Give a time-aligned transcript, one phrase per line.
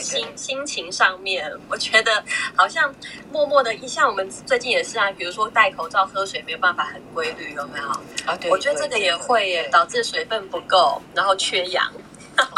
[0.00, 2.22] 说心心情上面，我觉得
[2.56, 2.94] 好像
[3.30, 7.88] 默默的，像我们最近也是啊，比如说戴口罩、喝水没有办法很规律，有没有？
[8.26, 11.92] 啊，对，我觉得这个也会耶，导致水分不够，然后缺氧。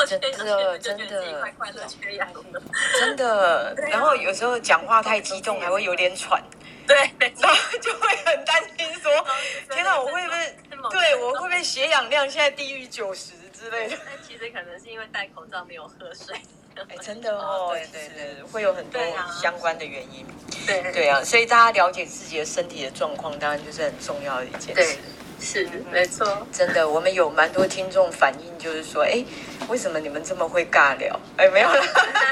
[0.07, 1.25] 真的，真的，
[1.89, 2.29] 缺氧
[2.99, 3.75] 真的。
[3.89, 6.43] 然后有时候讲话太激动，还会有点喘。
[6.87, 6.97] 对，
[7.39, 9.11] 然后就会很担心说
[9.73, 10.57] ：“天哪，我会不会？
[10.91, 16.37] 对我会不会血氧量现在低于九十之类的？”但其实可能是因为戴口罩没有喝水。
[16.77, 19.01] 哎，真的哦，对对对，会有很多
[19.41, 20.27] 相关的原因。
[20.67, 24.99] 对对啊，所以大家了解自己的身体的状况，当然就是很重要的一件事。
[25.41, 26.47] 是，没错。
[26.53, 29.25] 真的，我们有蛮多听众反映，就是说，哎，
[29.69, 31.19] 为什么你们这么会尬聊？
[31.37, 31.83] 哎，没有啦，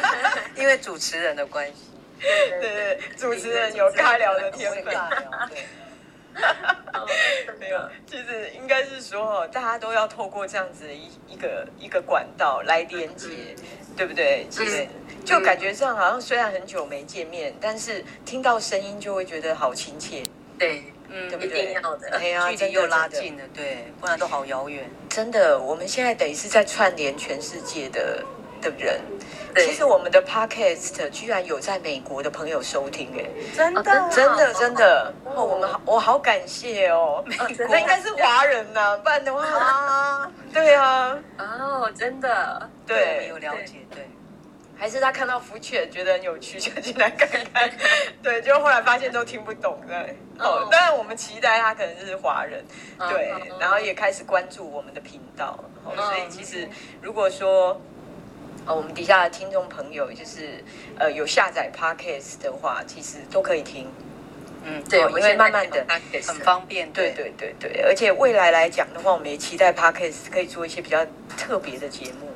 [0.56, 1.90] 因为主持人的关系。
[2.20, 4.84] 对对对，主持人有尬聊的天分。
[4.84, 5.64] 对。
[7.58, 13.56] 没有，其实应该是说，大家都要透过这样子一一个一个管道来连接，
[13.98, 14.46] 对不对？
[14.48, 14.86] 其实
[15.24, 20.22] 就感觉上好像虽然很久没见面，但是听到声音就会觉得好亲切。
[20.56, 21.62] 对，嗯，对不对？
[21.62, 22.08] 一定要的。
[22.16, 24.88] 哎呀， 距离又拉近了，对，不然都好遥远。
[25.08, 28.24] 真的，我们现在等于是在串联全世界的
[28.60, 29.00] 的人。
[29.56, 33.24] 其实我们的 podcast 居然有在美国的朋友收听，哎，
[33.56, 35.12] 真的，真的，真的。
[35.24, 37.24] 哦，我们好，我好感谢哦。
[37.68, 41.18] 那应该是华人呐，不然的话啊，对啊。
[41.38, 44.08] 哦，真的，对，有了解，对。
[44.76, 47.68] 还是他看到福犬觉得很有趣，就进来看看。
[48.22, 50.16] 对，就后来发现都听不懂，对。
[50.38, 52.64] 哦，当然我们期待他可能是华人，
[53.08, 55.58] 对，然后也开始关注我们的频道。
[55.84, 56.68] 哦，所以其实
[57.02, 57.80] 如果说。
[58.68, 60.62] 哦，我们底下的听众朋友就是，
[60.98, 63.90] 呃，有下载 Podcast 的话，其实都可以听。
[64.62, 65.84] 嗯，对，因为慢慢的
[66.26, 66.92] 很方便。
[66.92, 71.06] 对对对对，而且未来来讲的话，我们也期待 Podcast 可以做一些比较
[71.38, 72.28] 特别的节目。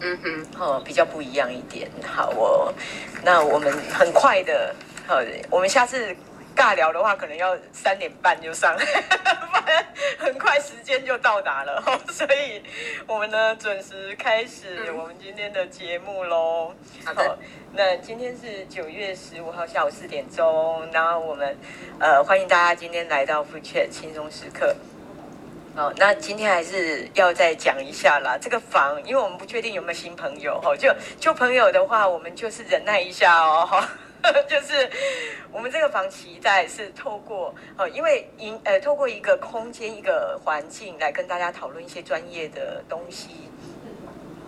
[0.00, 1.88] 嗯哼，哦，比较不一样一点。
[2.04, 2.74] 好，哦
[3.22, 4.74] 那我们很快的，
[5.06, 6.16] 好，我们下次。
[6.62, 8.78] 尬聊的话，可能要三点半就上，
[9.50, 9.84] 反正
[10.16, 12.62] 很快时间就到达了， 所以
[13.04, 16.72] 我们呢准时开始我们今天的节目喽。
[17.04, 17.36] 好，
[17.72, 21.56] 那今天是九月十五号下午四点钟，然后我们
[21.98, 24.72] 呃欢迎大家今天来到 Food Chat 轻松时刻。
[25.74, 33.82] 好，那今天还是要再讲一下啦，这个房，因为我们不确定有没有新朋友哈，就旧朋友的话，我们就是忍耐一下哦。
[34.48, 34.88] 就是
[35.50, 43.28] 我们这个房期待是透过呃，因为营呃，透过一个空间、一个环境来跟大家讨论一些专业的东西。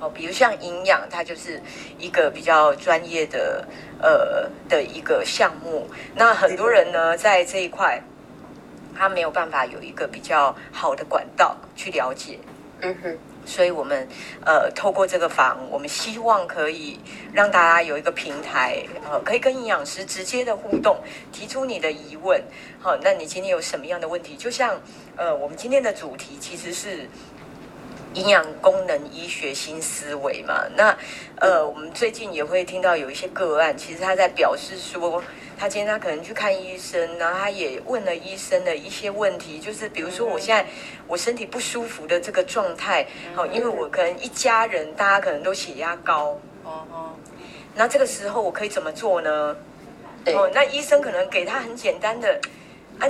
[0.00, 1.60] 哦，比如像营养，它就是
[1.98, 3.66] 一个比较专业的
[4.00, 5.88] 呃的一个项目。
[6.14, 8.02] 那很多人呢，在这一块，
[8.96, 12.38] 他没有办法有一个比较好的管道去了解。
[12.80, 13.18] 嗯哼。
[13.46, 14.08] 所以，我们
[14.44, 16.98] 呃，透过这个房，我们希望可以
[17.32, 20.98] 让大家有一个平台，呃，可以跟营养师直接的互动，
[21.32, 22.42] 提出你的疑问。
[22.80, 24.36] 好，那你今天有什么样的问题？
[24.36, 24.80] 就像
[25.16, 27.08] 呃，我们今天的主题其实是
[28.14, 30.64] 营养功能医学新思维嘛。
[30.76, 30.96] 那
[31.36, 35.22] 呃，我们最近也会听到有一些个案，其实他在表示说。
[35.56, 40.66] 他今天他可能去看医生，然后他也问了医生的一些问题，就是比如说我现在
[41.06, 47.10] 我身体不舒服的这个状态，好，因为我可能一家人大家可能都血压高，哦哦，
[47.74, 49.56] 那这个时候我可以怎么做呢？
[50.26, 52.40] 哦，那医生可能给他很简单的，
[52.98, 53.06] 啊，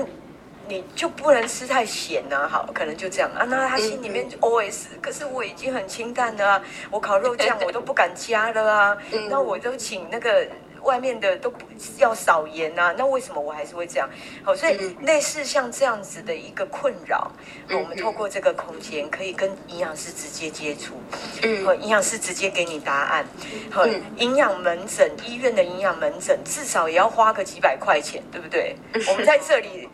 [0.69, 3.31] 你就不能吃太咸啊，好，可能就这样。
[3.33, 8.99] 啊，那他心里面 OS，可是我已经很清淡了啊，我烤肉酱 我都不敢加了啊，
[9.31, 10.47] 那我都请那个。
[10.85, 11.65] 外面的都不
[11.99, 14.09] 要少盐啊，那为什么我还是会这样？
[14.45, 17.31] 好，所以类似像这样子的一个困扰，
[17.71, 20.95] 我们透过这个空间可以跟营养师直接接触，
[21.43, 23.27] 嗯，营养师直接给你答案。
[23.71, 23.85] 好，
[24.17, 28.77] 营养门诊医院的营养门诊至少也要花个几百块钱，对不对？
[29.09, 29.89] 我们在这里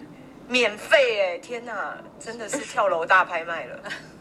[0.49, 3.79] 免费哎，天哪，真的是跳楼大拍卖了。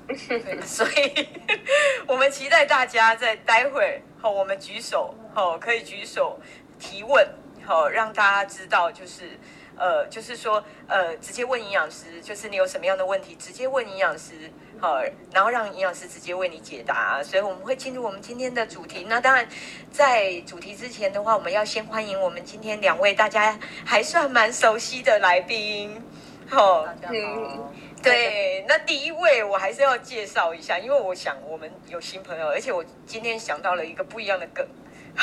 [0.66, 1.28] 所以，
[2.08, 6.40] 我们期待大家在待会好，我们举手好，可以举手。
[6.79, 7.28] 提问
[7.66, 9.37] 好，让大家知道，就是
[9.78, 14.99] 呃，就是说呃，直接问营养师，就是你有什么样的问题，直接问营养师好，
[15.31, 17.22] 然后让营养师直接为你解答。
[17.23, 19.05] 所以我们会进入我们今天的主题。
[19.08, 19.47] 那当然，
[19.91, 26.02] 在主题之前的话，我们要先欢迎我们今天两位大家还算蛮熟悉的来宾。
[26.49, 26.87] 好。
[27.09, 27.72] 嗯，
[28.02, 34.66] 对，那第一位我还是要介绍一下，因为我想我们有新朋友，而且我今天想到了一个不一样的梗。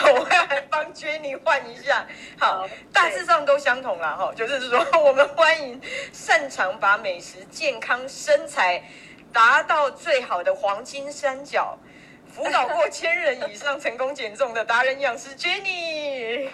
[0.04, 2.06] 我会来帮 Jenny 换一下，
[2.38, 5.80] 好，大致上都相同啦哈，就是说 我们欢迎
[6.12, 8.82] 擅长把美食、健康、身材
[9.32, 11.78] 达到最好的黄金三角
[12.32, 16.48] 辅导过千人以上成功减重的达人营养师 Jenny。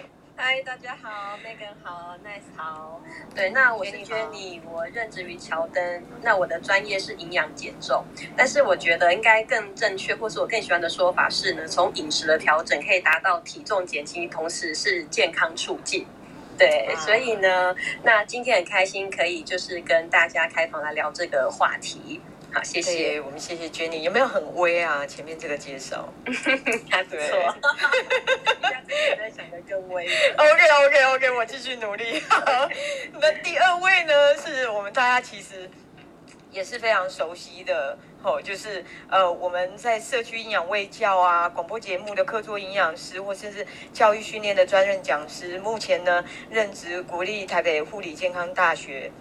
[0.45, 3.01] 嗨，大家好，Megan 好，Nice 好。
[3.33, 6.03] 对，那我是 Jenny，我任职于乔登。
[6.21, 8.03] 那我的专业是营养减重，
[8.35, 16.05] 但是我觉得应该更正确，或是我更喜欢的说法是呢，从饮食的调整可以达到体重减轻，同时是健康促进。
[16.57, 17.73] 对，所以呢，
[18.03, 22.19] 那今天很开心可以就是跟大家开房来聊这个话题。
[22.53, 25.03] 好，谢谢我们，谢谢 Jenny，有没有很微啊？
[25.07, 26.07] 前面这个介绍
[26.91, 27.17] 还不错，
[28.61, 30.07] 下次也在想的更微。
[30.37, 32.19] OK OK OK，我继续努力。
[32.29, 32.69] 好，
[33.19, 35.67] 那第二位呢，是我们大家其实
[36.51, 49.11] 也是非常熟悉的哦，就是呃，我们在社区营养卫教啊，广播节目的客座营养师，或甚至教育训练的专任讲师，目前呢任职国立台北护理健康大学。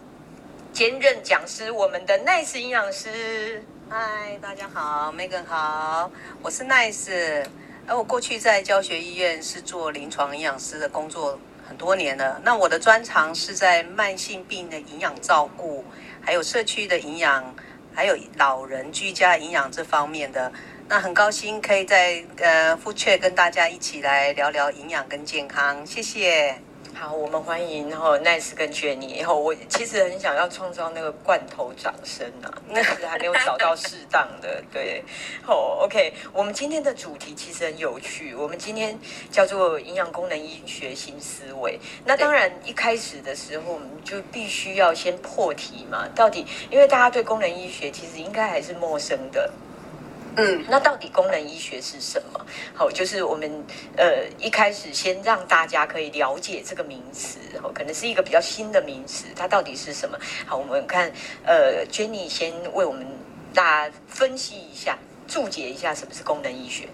[0.72, 3.62] 兼任讲师，我们的 Nice 营养师。
[3.90, 6.10] 嗨，大家好，Megan 好，
[6.40, 7.44] 我是 Nice。
[7.86, 11.38] 而我过去在教学医院是做临床营养师的工作
[11.68, 12.40] 很多年了。
[12.42, 15.84] 那我的专长是在慢性病的营养照顾，
[16.22, 17.54] 还有社区的营养，
[17.94, 20.50] 还有老人居家营养这方面的。
[20.88, 26.62] 那很高兴可以在呃 Food Chat 跟大家一起来聊聊营养跟健康，谢谢。
[26.94, 29.18] 好，我们欢迎然后 Nice 跟 Jenny。
[29.18, 34.62] 然后我其实很想要创造那个罐头掌声啊， 但是还没有找到适当的。
[34.72, 35.02] 对，
[35.42, 36.12] 好，OK。
[36.32, 38.96] 我们今天的主题其实很有趣，我们今天
[39.30, 41.80] 叫做营养功能医学新思维。
[42.04, 46.06] 那当然一开始的时候，我们就必须要先破题嘛。
[46.14, 49.50] 到底，因为大家对功能医学其实应该还是陌生的。
[50.36, 52.46] 嗯，那到底功能医学是什么？
[52.74, 53.50] 好，就是我们
[53.96, 60.18] 呃一开始先让大家可以了解这个名词，然后可能是一个比较新的名词，它到底是什么？
[60.46, 61.12] 好，我们看
[61.44, 63.06] 呃 Jenny 先为我们
[63.52, 64.98] 大家分析一下，
[65.28, 66.88] 注解一下什么是功能医学。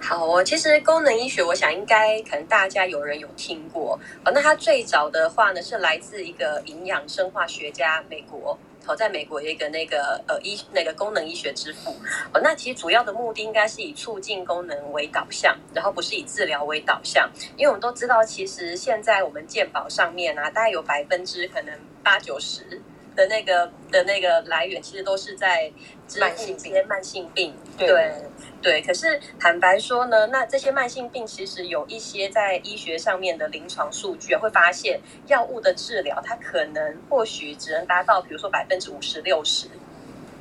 [0.00, 3.98] 好哦，其实功能医学，我想应该可能大家有人有听过。
[4.24, 8.56] 哦，那它最早的话呢，是来自一个营养生化学家，美国。
[8.88, 11.94] 哦，在美国有一个那个呃医那个功能医学之父。
[12.32, 22.80] 哦，那其实主要的目的应该是以促进功能为导向，然后不是以治疗为导向，因为我们都知道，其实现在我们健保上面啊，大概有百分之可能八九十
[23.14, 25.70] 的那个的那个来源，其实都是在
[26.06, 28.12] 治疗一些慢性病，对。
[28.60, 39.68] 对对，可是坦白说呢，那这些慢性病其实有一些在医学上面的临床数据会发现，药物的治疗它可能或许只能达到，比如说百分之五十六十。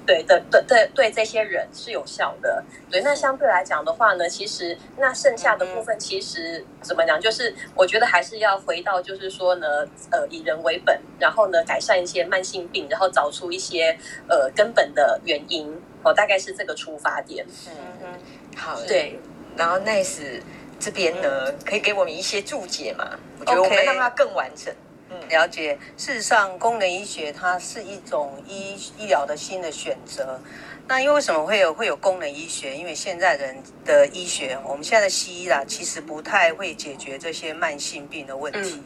[0.06, 2.64] 对的，对对对，这些人是有效的。
[2.90, 9.68] 对，那相对来讲的话呢，其实那剩下的部分，其实怎么讲，就是我觉得还是要回到，就是说呢，
[10.10, 13.98] 呃，以人为本，然后呢，改善一些慢性病，然后找出一些
[14.30, 15.78] 呃根本的原因。
[16.08, 17.46] 哦，大概是这个出发点。
[17.68, 17.74] 嗯
[18.04, 18.20] 嗯，
[18.56, 19.20] 好，对。
[19.56, 20.42] 然后 Nice
[20.80, 23.18] 这边呢，可以给我们一些注解嘛？
[23.40, 24.74] 我觉得我们让它更完整。
[25.10, 25.78] 嗯，了解。
[25.98, 30.40] 事实上，功能医学它是一种医医疗的新的选择。
[30.88, 32.76] 那因为为什么会有会有功能医学？
[32.76, 38.76] 因为现在人的医学，我们现在的西医啦，其实不太会解决这些慢性病的问题。
[38.76, 38.84] 嗯、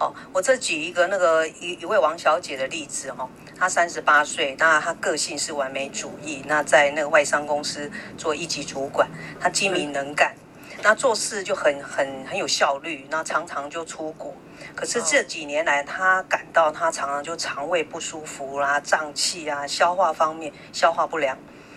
[0.00, 9.08] 哦，我这举一个那个一一位王小姐的例子哈、哦，她三十八岁，那她个性是完美主义，那在那个外商公司做一级主管，
[9.38, 10.34] 她精明能干。
[10.34, 10.40] 嗯
[10.82, 14.34] 那做事就很很很有效率，那常常就出国。
[14.74, 21.36] 可是这几年来，她感到她常常就肠胃不舒服啦、胀气啊、消化方面消化不良，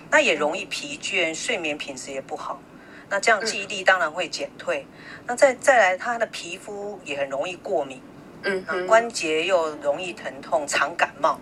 [0.10, 2.62] 那也容易疲倦，睡眠品质也不好。
[3.10, 4.88] 那这样记忆力当然会减退。
[5.28, 8.02] 那再再来，她的皮肤也很容易过敏，
[8.44, 11.40] 嗯，关节又容易疼痛，常感冒。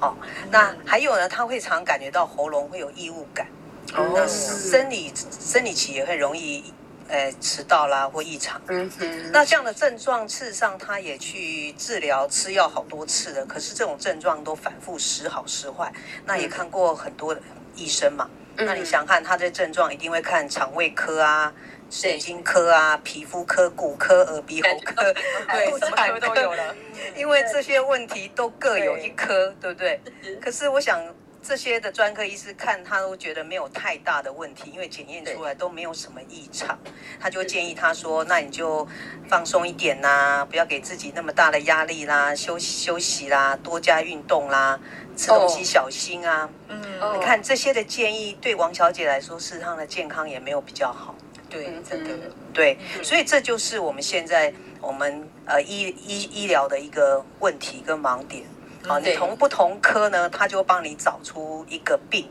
[0.00, 0.14] 哦，
[0.50, 3.46] 那还有呢，他会常感觉到喉咙会有异物感。
[3.94, 6.72] 哦，那生理生理期也会容易，
[7.08, 8.60] 呃，迟到啦或异常。
[8.68, 9.30] 嗯哼。
[9.32, 15.92] 那这样的症状，事实上他也去治疗，吃药好多次了，可是这种症状都反复时好时坏。
[16.26, 17.36] 那也看过很多
[17.76, 18.28] 医生嘛。
[18.56, 18.66] 嗯。
[18.66, 21.52] 那你想看他这症状，一定会看肠胃科啊、
[21.90, 25.12] 神经科啊、皮肤科、骨科、耳鼻喉科，
[25.52, 26.74] 对，什么科都有了。
[27.16, 30.00] 因为这些问题都各有一科，对不对？
[30.40, 31.02] 可是我想。
[31.46, 36.78] 这些的专科医师看他都觉得没有太大的问题，因为检验出来都没有什么异常，
[37.20, 38.88] 他就建议他说：“那你就
[39.28, 44.80] 放松一点啦，不要给自己那么大的压力啦，休息休息啦，多加运动啦，
[45.18, 46.80] 吃东西小心啊。”嗯，
[47.14, 51.14] 你看这些的建议对王小姐来说，事实上的健康也没有比较好。
[51.48, 52.10] 对，真的
[52.52, 58.44] 对，所以这就是我们现在我们呃医医医疗的一个问题跟盲点。
[58.86, 60.28] 好，你同不同科呢？
[60.28, 62.28] 他就帮你找出一个病，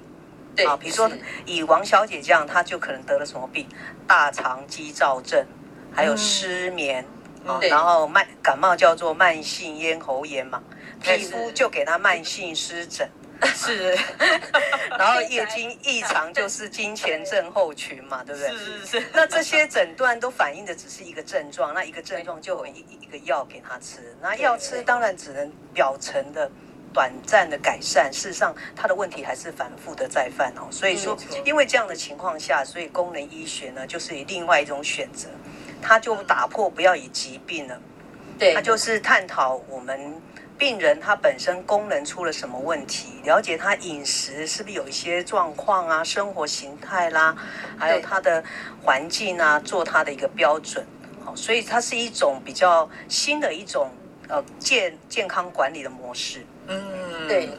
[0.56, 0.66] 对。
[0.66, 1.10] 啊，比如说
[1.46, 3.68] 以王小姐这样，她就可能得了什么病，
[4.06, 5.44] 大肠肌躁症，
[5.92, 7.04] 还有失眠、
[7.70, 10.62] 然后慢感冒叫做慢性咽喉炎嘛，
[11.02, 13.10] 皮肤就给她慢性湿疹。
[13.56, 13.98] 是，
[14.98, 18.50] 然后月经异常就是经前症候群嘛，对不对？
[18.50, 19.08] 是是是。
[19.14, 26.50] 那这些诊断都反映的只是一个症状，那一个症状就有一一个药给他吃，那药吃当然只能表层的
[26.94, 30.68] 短暂的改善，事实上他的问题还是反复的再犯哦。
[30.72, 35.28] 所以说，因为这样的情况下，所以功能医学呢就是以另外一种选择，
[35.82, 37.82] 他就打破不要以疾病了，
[38.40, 40.22] 对，他就是探讨我们。
[40.58, 43.22] 病人他本身功能出了什么问题？
[43.24, 47.36] 了解他饮食是不是有一些状况啊，生活形态啦，
[47.78, 48.44] 还有他的
[48.82, 50.86] 环境啊，做他的一个标准。
[51.24, 53.90] 好，所以它是一种比较新的一种
[54.28, 56.46] 呃健健康管理的模式。
[56.68, 57.50] 嗯，对。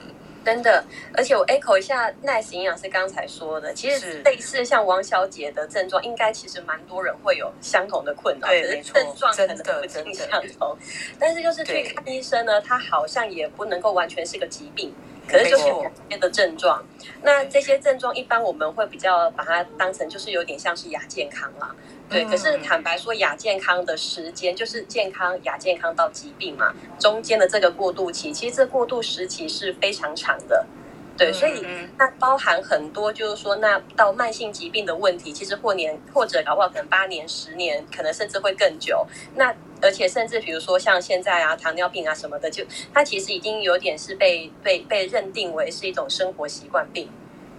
[0.44, 0.84] 真的，
[1.14, 10.76] 而且我 echo 一下 Nice 营养师刚才说的，其实类似像王小姐的症状，应该其实蛮多人会有相同的困扰，对，可是症状可能不尽相同。
[11.18, 14.94] 但是就是去看医生呢，他好像也不能够完全是个疾病，
[15.26, 16.84] 可是就是有些的症状。
[17.22, 21.74] 那这些症状一般我们会比较把它当成就是有点像是亚健康啦。
[22.08, 30.66] 对，可是坦白说，亚健康的时间就是健康、亚健康到疾病嘛，中间的这个过渡期，其实这过渡时期是非常长的。
[31.16, 31.64] 对，所以
[31.96, 39.06] 那包含很多，就是说，那到慢性疾病的问题，其实或年或者搞不好可能八年、十年，可能甚至会更久。
[39.37, 47.08] 那而且甚至比如说像现在啊，糖尿病啊什么的，就它其实已经有点是被被被认定为是一种生活习惯病。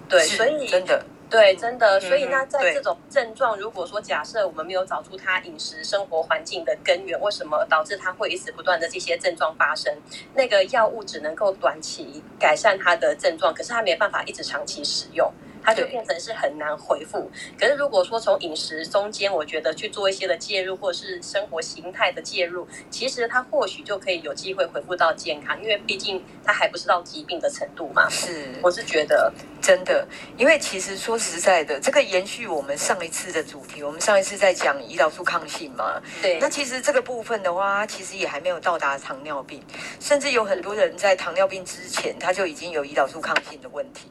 [0.09, 1.05] 对，所以真的。
[1.29, 9.93] 对，真的，所以那在这种症状，如果说假设我们没有找出他饮食生活环境的根源，为什么导致他会一直不断的这些症状发生？
[10.35, 15.31] 那个药物只能够短期改善他的症状，可是他没办法一直长期使用。
[15.65, 17.29] 它就变成是很难恢复。
[17.59, 28.07] 可是如果说从饮食中间，我觉得去做一些的介入，或是生活形态的介入，其实它或许就可以有机会恢复到健康，因为毕竟它还不是到疾病的程度嘛。
[28.09, 30.07] 是，我是觉得真的，
[30.37, 36.01] 因为其实说实在的，这个延续我们上一次的主题，我们上一次在讲胰岛素抗性嘛。
[36.21, 36.37] 对。
[36.39, 39.63] 那其实这个部分的话，其实也还没有到达糖尿病，
[39.99, 44.07] 甚至有很多人在糖尿病之前，他就已经有胰岛素抗性的问题。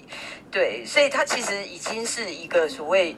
[0.50, 3.16] 对，所以他其实已经是一个所谓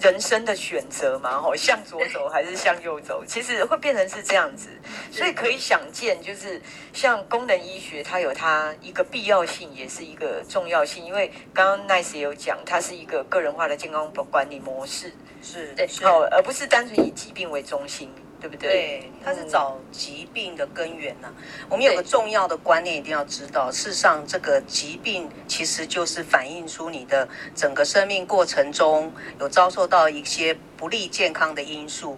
[0.00, 4.68] 人生的选择嘛，吼，向左走还是向右走， 其实会变成是这样子。
[5.10, 6.60] 所以可以想见，就是
[6.92, 11.04] 像功能医学，它有它一个必要性，也是一个重要性。
[11.04, 18.10] 因为刚刚 Nice 也有讲，它是一个个人化的健康管理模式，是对，哦，而不是单纯以疾病为中心。
[18.46, 18.70] 对不对？
[18.70, 21.34] 对，他是找疾病的根源呐、啊。
[21.68, 32.16] 我们有个重要的观念一定要知道，事实上，这个疾病其实就是反映出你的整个生命过程中有遭受到一些不利健康的因素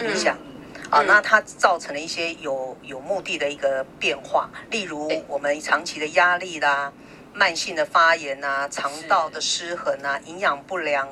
[0.00, 1.00] 影响、嗯、啊。
[1.06, 6.92] 那它造成了一些有有目的的一个变化，例如我们长期的压力啦、
[7.32, 11.08] 慢性的发炎啊、肠道的失衡啊、营养不良、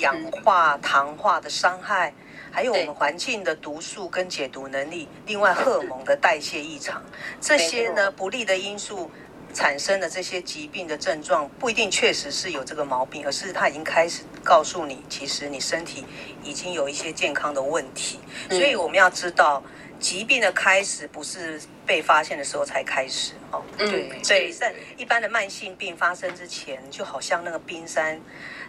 [0.00, 2.12] 氧化糖化的伤害。
[2.52, 7.02] 还有我们环境的毒素跟解毒能力，另外荷尔蒙的代谢异常，
[7.40, 9.10] 这些呢不利的因素
[9.54, 16.04] 产生的这些疾病的症状，不一定确实是有这个毛病，而是它已经开始告诉你，其实你身体
[16.42, 18.20] 已经有一些健康的问题。
[18.50, 19.62] 所以我们要知道，
[19.98, 28.20] 疾病的开始不是被发现的时候才开始，哦，对，所以在一般的慢性病发生之前，就好像那个冰山。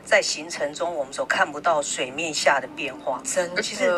[0.06, 3.90] 在行程中，我们所看不到水面下的变化，真的，其实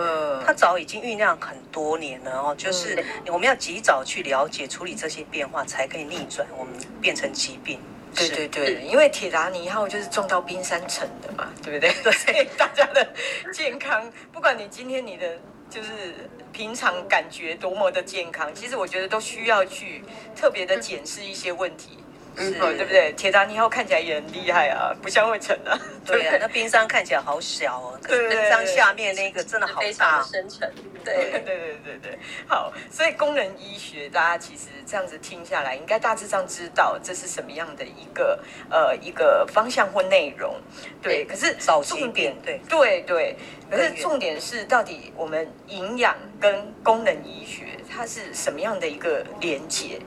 [0.45, 2.55] 它早已经酝酿很多年了哦。
[2.55, 7.79] 就是我们要及早去了解、处理这些变化，才可以逆转我们变成疾病。
[8.15, 11.91] 对对对，因为铁达尼号就是撞到冰山沉的嘛， 对不对？
[12.01, 13.05] 对，所以大家的
[13.51, 15.37] 健康，不管你今天你的
[15.69, 20.01] 就是平常感觉多么的健康，其实我觉得都需要去
[20.33, 21.97] 特别的检视一些问题。
[22.37, 23.13] 嗯，对不对？
[23.13, 25.79] 铁达尼号看起来也很厉害啊，不像会沉啊。
[26.05, 30.71] 对啊，那冰山看起来好小哦，可是冰山下面那个真的好大，深沉。
[31.03, 38.39] 对对对对对，好，所以功能医学大家其实这样子听下来，应该大致上知道这是什么样的一个
[38.71, 40.55] 呃一个方向或内容。
[41.01, 43.35] 对，可是重点对对对，
[43.69, 49.99] 可是重点是到底我们营养跟功能医学它是什么样的一个连接？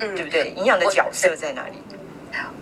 [0.00, 0.50] 嗯，对不对？
[0.56, 1.78] 营养的角色在哪里？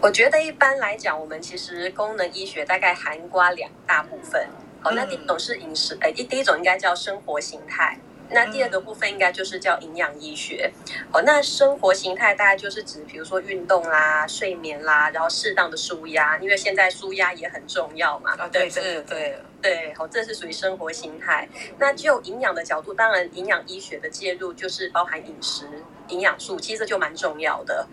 [0.01, 4.49] 我觉得一般来讲，我们其实功能医学大概涵盖两大部分。
[4.81, 7.99] 好，那第一种是饮食，哎，第第一种应该叫生活形态。
[8.29, 10.73] 那第二个部分应该就是叫营养医学。
[11.13, 18.35] 哦，那生活形态大概就是指，比如说运动啦、睡眠啦，然后适当的舒压，因为现在舒压也很重要嘛。
[18.37, 21.49] 啊，对，对，对，对，好，这是属于生活形态。
[21.79, 25.69] 那就营养的角度，当然营养医学的介入就是包含饮食、
[26.09, 27.87] 营养素，其实这就蛮重要的。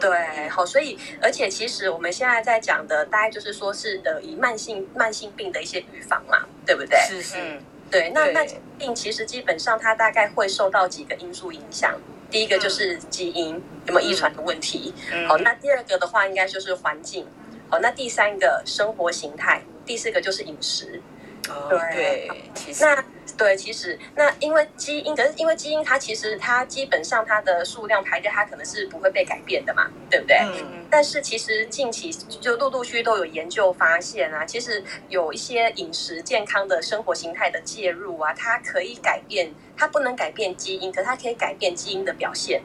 [0.00, 6.98] 对，好，所以而且其实我们现在在讲的，大概就是说是呃，以慢性慢性病的一些预防嘛，对不对？
[7.08, 7.60] 是是。
[7.90, 11.94] 对，那慢性病其实基本上它大概会受到几个因素影响。
[12.30, 17.26] 第一个就是基因、嗯、有没有遗传的问题，嗯、好，那第二个的话应该就是环境，
[17.68, 21.02] 好，那第三个生活形态，第四个就是饮食。
[21.48, 23.04] 哦、对，其实那
[23.36, 30.36] 对，其实那因为基因，可是因为基因它其实它基本上它的数量排列它可能是不会被改变的嘛，对不对？
[30.38, 30.86] 嗯。
[30.88, 42.62] 但是其实近期就陆陆续续都有研究发现啊，其实有一些饮食健康的生活形态的介入啊，它可以改变，它不能改变基因，可是它可以改变基因的表现。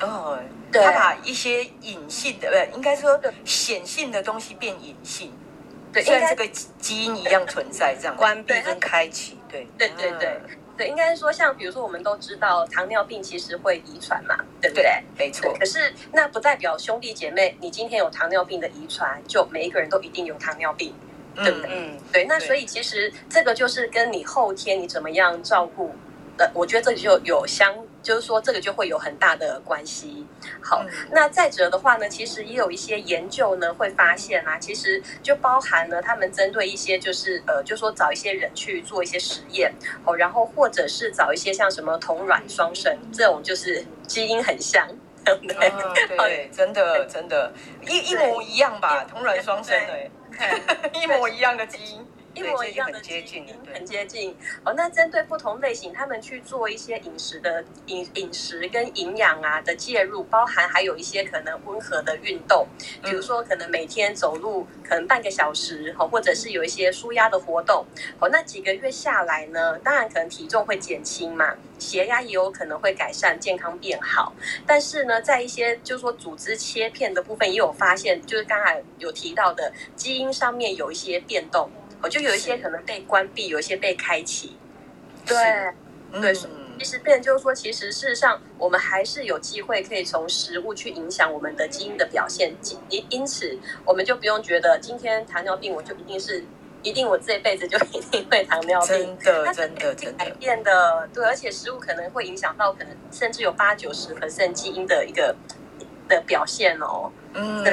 [0.00, 0.38] 哦，
[0.70, 5.32] 对，它把一些隐性的，不，应该说显性的东西变隐性。
[5.94, 6.46] 对，虽然这个
[6.78, 10.40] 基因一样存在，这样关闭跟开启，对，对对对
[10.76, 15.02] 对，应该说像比如说我们都知道糖尿病其实会遗传嘛，对不对？
[15.16, 15.54] 没错。
[15.58, 20.92] 可是那不代表兄弟姐妹，你今天有糖尿病的遗传，就每一个人都一定有糖尿病，
[21.36, 21.70] 对不对？
[21.72, 22.24] 嗯，对。
[22.24, 25.94] 那所以其实这个就是跟你后天你怎么样照顾
[26.36, 27.72] 的，我觉得这里就有相。
[28.04, 30.24] 就是说，这个就会有很大的关系。
[30.62, 44.86] 好，那再者的话呢，其实也有一些研究呢，会发现啊，其实就包含了他们针对一些就是呃，就说找一些人去做一些实验哦，然后或者是找一些像什么同卵双生这种，就是基因很像，
[45.24, 47.52] 对对，真的真的，
[47.88, 50.10] 一一模一样吧，同卵双生的，
[51.00, 52.06] 一模一样的基因。
[52.34, 54.72] 一模一样的基因，很接近哦。
[54.74, 62.66] 那针对不同类型，他们去做一些饮食的饮饮食跟营养啊的介入，包含还有一些可能温和的运动，
[63.02, 67.86] 比如说可能每天走路可能半个小时，或者是有一些舒压的活动。
[68.18, 74.34] 哦，那几个月下来呢，当然可能体重会减轻嘛，血压也有可能会改善，健康变好。
[74.66, 81.70] 但是呢，在一些就是说组织切片的部分，也有发现，就是刚才有提到的基因上面有一些变动。
[82.08, 84.56] 就有一些可能被关闭，有一些被开启。
[85.26, 85.36] 对，
[86.12, 86.34] 嗯、对，
[86.78, 92.54] 其实变就是说，其实事实上，我们还是有机会可以从食物去影响我们的基因的表现。
[92.90, 96.44] 因因此，我们就不用觉得今天糖尿病我就一定是
[96.82, 98.88] 一定我这辈子就 一定会糖尿病。
[98.88, 100.24] 真的，真的，真的。
[100.24, 105.34] 改变的，对，而且食物可能会影响到可能甚至有八九十 percent 基因的一个
[106.08, 107.10] 的表现哦。
[107.32, 107.64] 嗯。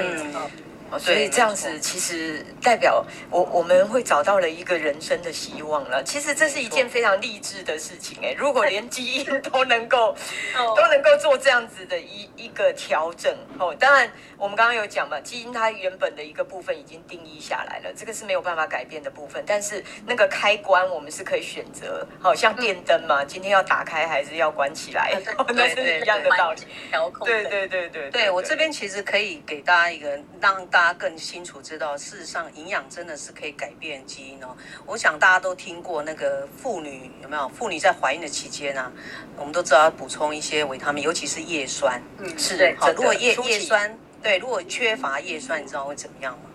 [1.00, 6.04] 所以这样子其实代表我我们会找到了一个人生的希望了。
[6.04, 8.36] 其实这是一件非常励志的事情哎！
[8.38, 10.16] 如果连基因都能够
[10.76, 19.42] 都能够做这样子的一一个调整哦，当然我们刚刚有讲嘛，基因它原本的一个部分已经定义下来了，这个是没有办法改变的部分。
[19.48, 25.14] 但是那个开关我们是可以选择，好像电灯嘛，今天要打开还是要关起来，
[25.56, 26.62] 那是一样的道理。
[26.90, 27.26] 调控。
[27.26, 28.10] 对对对对。
[28.10, 30.81] 对我这边其实可以给大家一个让大。
[30.82, 34.58] 大家更清楚知道，事实上营养真的是可以改变基因哦。
[34.88, 37.48] 我想大家都听过那个妇女有没有？
[37.50, 38.92] 妇女在怀孕的期间啊，
[39.38, 42.02] 我们都知道要补充一些维他命，尤其是叶酸。
[42.18, 42.76] 嗯，是。
[42.80, 46.50] 好，如果叶叶酸对，如果缺乏叶酸，你知道会怎么样吗？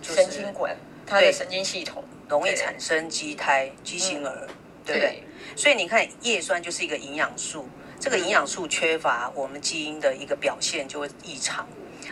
[0.00, 5.00] 就是、神经管，它的神经系统容易产生畸胎、畸形儿，嗯、对不对？
[5.00, 5.22] 对，
[5.56, 11.66] 所以你看，叶酸就是一个营养素，这个营养素缺乏，我们基因的一个表现就会异常。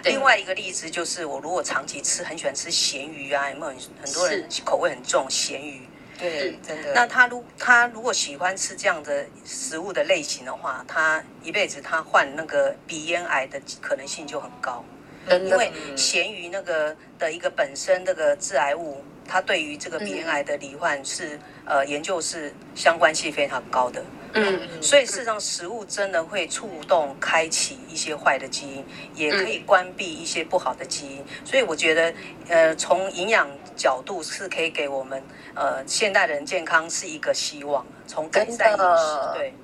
[0.04, 5.88] 另外一个例子就是，我如果长期吃，很喜欢吃咸鱼啊，有没有很很多人口味很重咸鱼？
[6.18, 6.92] 对，真的。
[6.94, 14.84] 那他如他如果喜欢吃这样的食物的类型的话，他一辈子他患那个鼻咽癌的可能性就很高。
[15.26, 24.04] 因为咸鱼那个的一个本身这个致癌物，它对于这个鼻咽癌的罹患是呃研究是相关性非常高的。
[24.34, 31.24] 嗯，所以事实上，食物真的会触动、开启一些坏的基因，也可以关闭一些不好的基因。
[31.44, 32.12] 所以我觉得，
[32.48, 35.22] 呃，从营养角度是可以给我们
[35.54, 37.86] 呃现代人健康是一个希望。
[38.08, 39.54] 从改善饮食，对，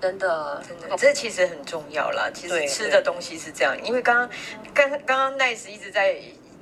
[0.00, 2.28] 真的，真的，这其实很重要啦。
[2.34, 4.28] 其实吃的东西是这样，因为刚刚
[4.74, 6.16] 刚刚刚 Nice 一直在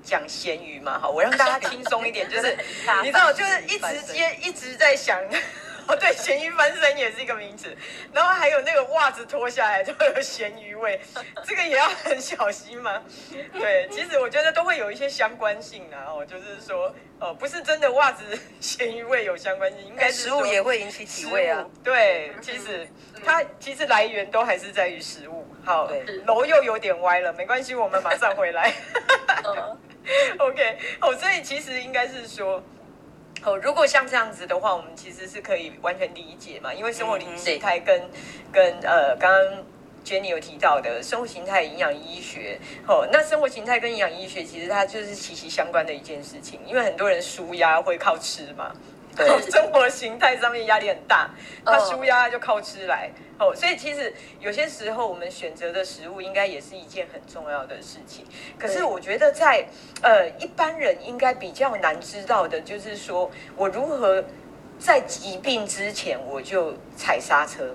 [0.04, 2.56] 讲咸鱼嘛，哈，我让大家轻松一点，就是
[3.02, 5.18] 你知道，就是一直接一直在想。
[5.86, 7.76] 哦，对， 咸鱼翻身也是一个名词。
[8.12, 11.00] 然后还有那个袜子脱下来就会有咸鱼味，
[11.44, 13.02] 这个也要很小心吗？
[13.52, 16.06] 对，其实我觉得都会有一些相关性啊。
[16.08, 18.24] 哦，就是说，哦，不是真的袜子
[18.60, 21.64] 咸鱼味有相关性，应该是食物也会引起体味啊。
[21.82, 22.88] 对，其实
[23.24, 25.46] 它其实来源都还是在于食物。
[25.64, 25.90] 好，
[26.26, 28.72] 楼又有点歪了，没关系，我们马上回来。
[30.38, 32.62] OK，哦，所以其实应该是说。
[33.44, 38.10] 哦，如果像这样子的话，我们其实是可以完全理解嘛，因为生活形态跟、嗯、
[38.50, 39.64] 跟呃，刚刚
[40.04, 48.74] Jenny 有提到的生活形态营养医学，哦，那生活形态跟营养医学其实它就是息息相关的一件事情，因为很多人舒压会靠吃嘛。
[49.16, 51.30] 对， 生活形态上面压力很大，
[51.64, 58.24] 他舒压就靠吃来哦，所以其实有些时候我们选择的食物应该也是一件很重要的事情。
[58.58, 59.66] 可是我觉得在
[60.02, 64.24] 呃一般人应该比较难知道的，就是说我如何
[64.78, 67.74] 在疾病之前我就踩刹车。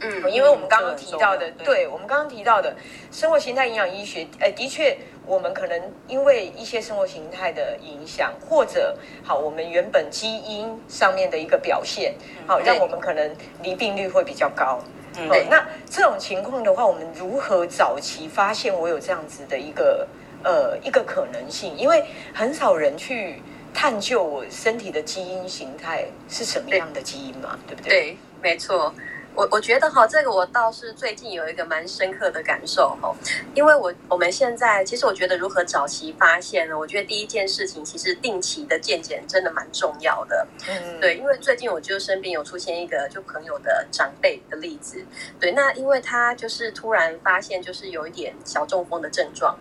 [0.00, 2.74] 嗯，因为我们刚刚提到的，对，对我们刚刚提到的
[3.10, 4.96] 生活形态营养医学，呃，的确。
[5.26, 12.14] 我们可能因为一些生活形态的影响，或者好，我们原本基因上面的一个表现，
[12.46, 13.30] 好，让我们可能
[13.62, 14.80] 离病率会比较高。
[15.18, 15.46] 嗯，对。
[15.50, 20.08] 那这种情况的话，我们如何早期发现我有这样子的一个
[20.42, 21.76] 呃一个可能性？
[21.76, 23.42] 因为很少人去
[23.74, 27.90] 探究我身体的基因形态是什么样的基因嘛，对不对？
[27.90, 28.94] 对，没错。
[29.38, 33.14] 我我觉得哈，这个我倒是最近有一个蛮深刻的感受哈，
[33.54, 36.76] 因为我我们现在其实我觉得如何早期发现呢？
[36.76, 40.44] 我觉得第一件事情其实定期的健检真的蛮重要的。
[40.68, 45.06] 嗯，对，因为最近我就身边有出现一个就朋友的长辈的例子，
[45.38, 49.56] 对，那因为他就是突然发现就是有一点小中风的症状，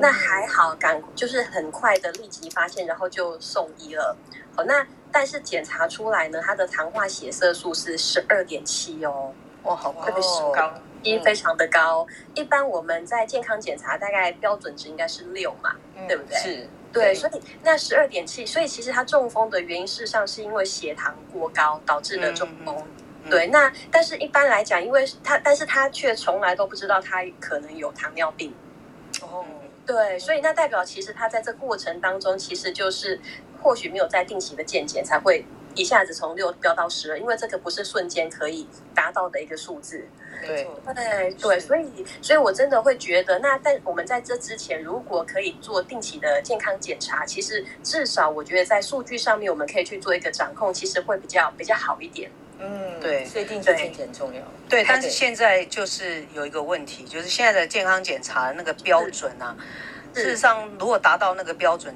[0.00, 4.16] 那还好赶就是很快的立即发现，然后就送医了。
[4.56, 4.84] 好，那。
[5.12, 9.32] 但是检查出来呢，他的糖化血色素是十二点七哦，
[9.64, 10.06] 哇，好高，
[10.52, 12.06] 高，基因非常的高。
[12.34, 16.36] 一般我们在健康检查，大概标准值应该是六嘛，嗯、对不对？
[16.38, 22.76] 是，对，对所以那十二点七，所以其实他中风的原因，事实上是因为血糖过高导致的中风。
[22.78, 22.86] 嗯
[23.24, 28.54] 嗯、对，那但是一般来讲，因为他，但是他却从来都不知道他可能有糖尿病。
[29.20, 29.44] 哦，
[29.84, 33.20] 对，所以那代表其实他在这过程当中，其实就是。
[33.62, 35.44] 或许没有在定期的健检，才会
[35.74, 40.06] 一下子从六飙到十二，因为这个不是瞬间可以达到的一个数字。
[40.42, 41.86] 对对对，所以
[42.22, 52.30] 所以我真的会觉得，那但我们在这之前，如果可以做定期的健康检查，其实至少我觉得在数据上面，我们可以去做一个掌控，其实会比较比较好一点。
[52.58, 54.40] 嗯，对，所以定期健检很重要。
[54.66, 59.54] 对，但是现在就是有一个问题，就是现在的健康检查的那个标准啊，
[60.14, 61.94] 事实上如果达到那个标准。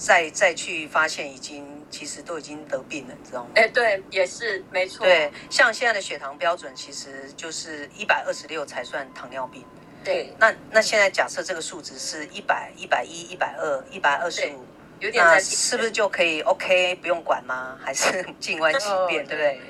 [0.00, 3.50] 再再去发现，已经其实都已经得病了，你知道吗？
[3.54, 5.04] 哎，对，也是没错。
[5.04, 9.62] 对，像现在的血糖标准，其实就是一百二十六才算糖尿病。
[10.02, 14.64] 对，那那现在假设这个数值是一百、一百一、一百二、一百二十五，
[15.00, 17.78] 有点那是不是就可以 OK 不用管吗？
[17.84, 19.60] 还是 静观其变，对不对？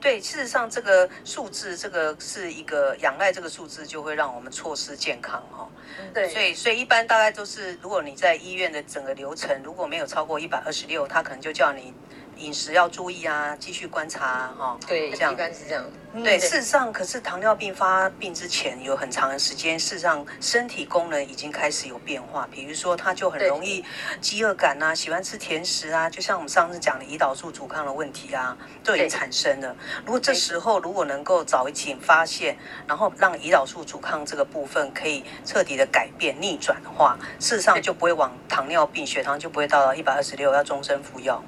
[0.00, 5.68] 对，事实上这个数字，这个是一个仰赖这个数字，就会让我们错失健康哈。
[6.14, 11.92] 对，所以所以一般大概都是，如果你在医院的整个流程如果没有超过一百二十六，他可能就叫你
[12.40, 14.78] 饮食要注意啊，继续观察哈、啊。
[14.86, 15.84] 对，这样一般是这样。
[16.12, 23.84] 对，事实上，可是糖尿病发病之前有很长的时间，事实上身体功能已经开始有变化，比如说他就很容易
[24.20, 29.76] 饥饿感啊，喜欢吃甜食啊，就像我们上次讲的胰岛素阻抗的问题啊，都已经产生了。
[30.04, 41.40] 如果这时候如果能够早一点发现，然后让胰岛素阻抗这个部分可以彻底的改变逆转的话，事实上就不会往糖尿病，血糖就不会到一百二十六，要终身服药。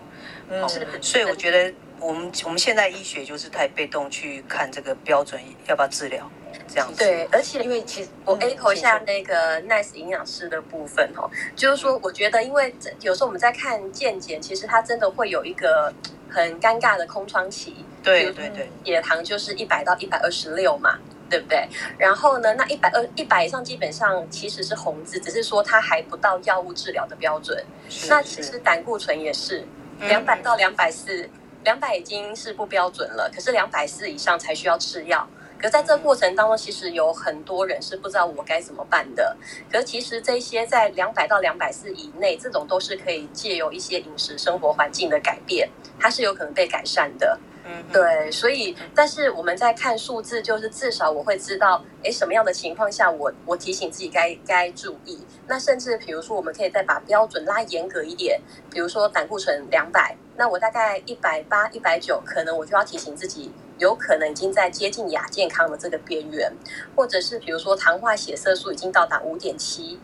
[0.53, 0.69] 嗯，
[1.01, 1.73] 所以我觉得。
[2.03, 6.29] 我们我们现在医学就是太被动去看这个标准要不要治疗
[6.67, 6.99] 这样子。
[6.99, 15.95] 对，而且因为其实我 echo 一下那个 Nice 营养师的部分哦，就是说我觉得，因为有时候我们在看健检，其实它真的会有一个
[16.29, 17.85] 很尴尬的空窗期。
[18.03, 20.99] 对对对，血糖就是一百到一百二十六嘛，
[21.31, 21.69] 对不对？
[21.97, 27.65] 然后呢，那一百二一百以上基本上其实是红字，只是说它还不到药物治疗的标准。
[28.09, 29.65] 那其实胆固醇也是
[30.09, 31.29] 两百到两百四。
[31.65, 35.29] 两百已经是不标准了，可是两百四以上才需要吃药。
[35.57, 39.37] 可在这过程当中，其实有很多人是不知道我该怎么办的。
[39.71, 47.39] 可其实这些在两百到两百四以内，这种都是可以借由一些饮食生活环境的改变，它是有可能被改善的。
[47.65, 48.31] 嗯，对。
[48.31, 55.19] 所以，但是我们在看数字，就是至少我会知道，哎，什么样的情况下我我提醒自己该该注意。
[55.47, 60.17] 那甚至比如说，我们可以再把标准拉严格一点，比如说胆固醇两百。
[60.35, 66.51] 那我大概一百八、一百九，可能我就要提醒自己，有可能已经在接近亚健康的这个边缘，
[66.97, 70.01] 或者是比如说糖化血色素已经到达五点七，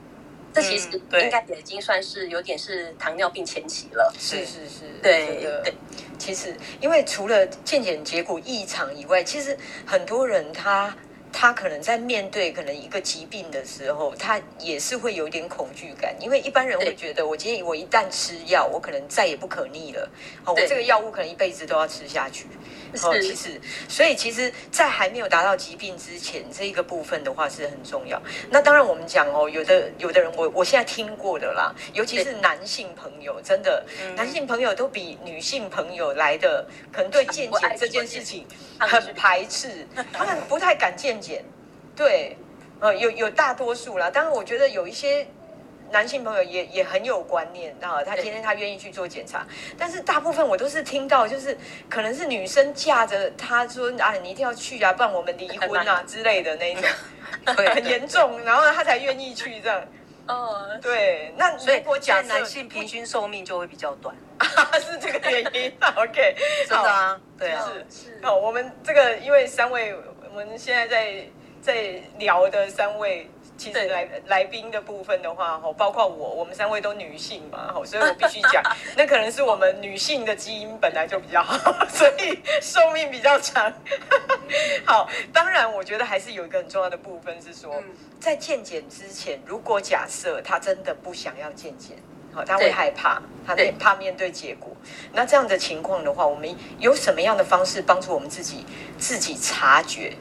[0.53, 4.13] 这其实应该也已经算是有点是糖尿病前期了。
[4.19, 5.75] 是是是，对对。
[6.19, 10.95] 其实，因为除了健检结果异常以外，其实很多人他。
[11.31, 20.09] 他可能在面对可能一个疾病的时候，他也是会有点恐惧感，因为一般人会觉得，我今天我一旦吃药，我可能再也不可逆了，
[20.43, 22.47] 好，我这个药物可能一辈子都要吃下去。
[23.03, 28.21] 哦，其实，所以其实，在还没有达到疾病之前，这一个部分的话是很重要。
[28.51, 33.85] 那当然，我们讲哦，有的有的人，我我现在听过的啦，尤其是男性朋友，真的，
[34.17, 38.47] 男性朋友都比女性朋友来的，可能对健检这件事情
[38.79, 41.45] 很排斥，他们不太敢健检。
[41.95, 42.37] 对，
[42.81, 45.27] 呃，有有大多数啦，当然，我觉得有一些。
[45.91, 49.47] 男性朋友也也很有观念啊，他今天他愿意去做检查，
[49.79, 51.57] 但是大部分我都是听到，就是
[51.89, 56.85] 可能是女生架着他说啊，你一定要去啊，不然我们离婚啊 之类的那一种，
[57.57, 59.83] 对，很严重，然后他才愿意去这样。
[60.27, 64.15] 哦，对，那所以我讲男性平均寿命就会比较短，
[64.79, 65.73] 是这个原因。
[65.97, 66.37] OK，
[66.69, 68.21] 真的啊，对啊，是。
[68.23, 69.95] 好，我们这个因为三位，
[70.31, 71.25] 我们现在在
[71.63, 73.31] 在聊的三位。
[73.59, 78.63] 其实来来宾的部分的话，哈，包括我，我们三位都女性嘛，哈，所以我必须讲，
[78.97, 81.59] 那可能是我们女性的基因本来就比较好，
[81.91, 83.71] 所以寿命比较长。
[84.87, 87.83] 好，当然，我觉得还是有一个很重要的部分是说，
[88.21, 91.97] 在健检之前，如果假设他真的不想要健检，
[92.33, 94.71] 好，他会害怕，他会怕面对结果。
[95.13, 98.65] 那这样的情况的话，我们有什么样的方式帮助我们自己
[98.99, 100.17] 自己察觉？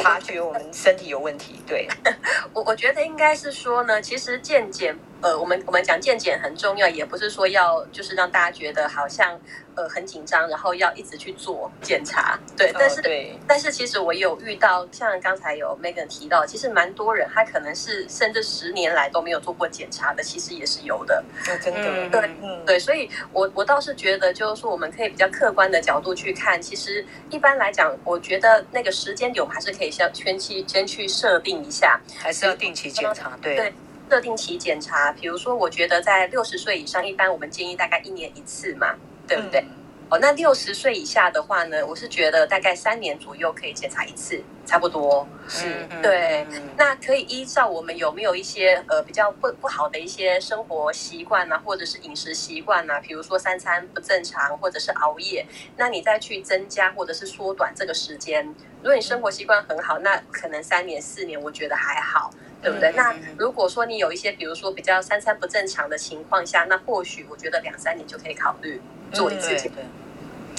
[0.00, 1.88] 察觉我们身体有问题，对，
[2.54, 9.40] 我我觉得应该是说呢，其实健检，呃，我们我们讲健检很重要，也不是说要就是让大家觉得好像。
[9.74, 12.70] 呃，很紧张，然后要一直去做检查，对。
[12.78, 21.24] 但是，哦、对，但是其实我有遇到，像刚才有 Megan 提到，其实蛮多人他可能是甚至十年来都没有做过检查的，其实也是有的。
[21.48, 22.78] 哦、真的，嗯、对，嗯、对。
[22.78, 33.56] 所以我我倒是觉得，就是说我们可以比较客观的角度去看，其实一般来讲，我觉得那个时间点我们还是可以先先去先去设定一下，还是要定期检查，对。
[33.56, 33.72] 对，
[34.12, 38.94] 设定期检查，比如说，我觉得在六十岁以上，一般我们建议大概一年一次嘛，
[39.26, 39.60] 对不对？
[39.60, 39.68] 嗯
[40.10, 45.88] 哦，那六十岁以下的话呢，我是觉得大概三年左右可以检查一次，差不多是。
[46.02, 46.46] 对，
[46.76, 55.46] 那可以依照我们有没有一些呃比较不不好的一些生活习惯啊，或者是饮食习惯啊，比如说三餐不正常，或者是熬夜，
[55.78, 58.44] 那你再去增加或者是缩短这个时间。
[58.82, 62.30] 如果你生活习惯很好，那可能三年四年我觉得还好，
[62.62, 62.92] 对不对？
[62.92, 68.80] 那如果说你有一些比如说比较三餐不正常的情况下，那或许我觉得两三年就可以考虑
[69.12, 69.70] 做一次检。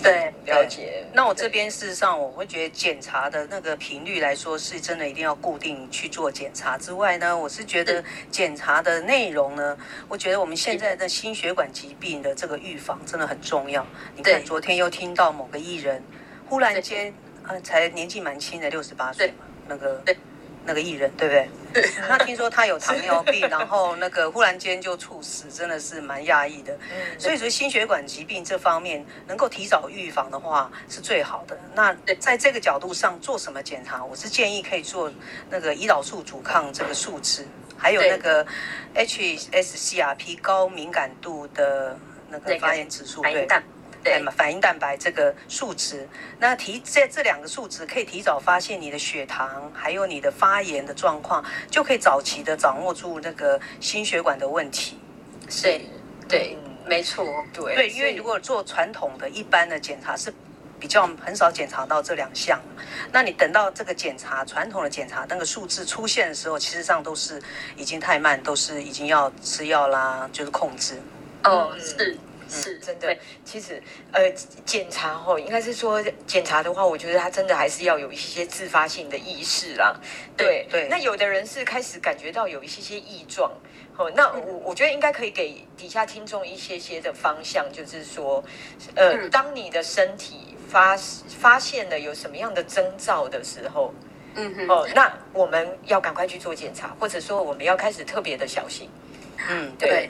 [0.01, 1.05] 对，了解。
[1.13, 6.77] 那我这边事实上，我会觉得检查的那个频率来说，是真的一定要固定去做检查。
[6.77, 9.77] 之外呢，我是觉得检查的内容呢，
[10.09, 13.85] 我觉得我们现在的心血管疾病的这个预防真的很重要。
[14.13, 16.03] 你看，昨天又听到某个艺人
[16.49, 17.13] 忽然间，
[17.47, 20.03] 呃，才年纪蛮轻的，六十八岁嘛，那个。
[20.65, 21.49] 那个艺人对不对？
[22.07, 26.77] 那听说他有糖尿病， 然后那个忽然间就猝死，真的是蛮讶异的。
[27.17, 31.59] 所以说心血管疾病这方面能够提早预防的话是最好的。
[31.73, 34.03] 那在这个角度上做什么检查？
[34.03, 35.11] 我是建议可以做
[35.49, 37.45] 那个胰岛素阻抗这个数值，
[37.77, 38.45] 还有那个
[38.95, 41.97] HSCRP 高敏感度的
[42.29, 43.47] 那个发炎指数，对。
[44.03, 54.99] 对嘛，反应蛋白这个数值，那提这这两个数值可以提早发现你的血糖，还有你的发炎的状况，就可以早期的掌握住那个心血管的问题。
[55.49, 55.87] 是，对，
[56.27, 60.33] 对嗯、没错，对，对，因为如果做传统的一般的检查是
[60.79, 62.59] 比较很少检查到这两项，
[63.11, 67.41] 那你等到这个检查传统的检查那个数字出现的时候，其实上都是
[67.77, 71.01] 已经太慢，都是已经要吃药啦，就是控制。
[71.45, 72.17] 哦，是。
[72.53, 74.31] 是真的，其实呃，
[74.65, 79.95] 检查哦，应该是说检查的话，我觉得他真的还是要有一些自发性的意识啦。
[80.37, 83.51] 对对，那有的人是开始感觉到有一些些异状，
[83.97, 88.43] 哦，那我我觉得应该可以给底下听众一些些的方向，就是说，
[88.95, 90.95] 呃，当你的身体发
[91.39, 93.93] 发现了有什么样的征兆的时候，
[94.35, 98.89] 嗯哼，哦，那我们要赶快去做检查，或者说我们要开始特别的小心。
[99.49, 100.09] 嗯，对。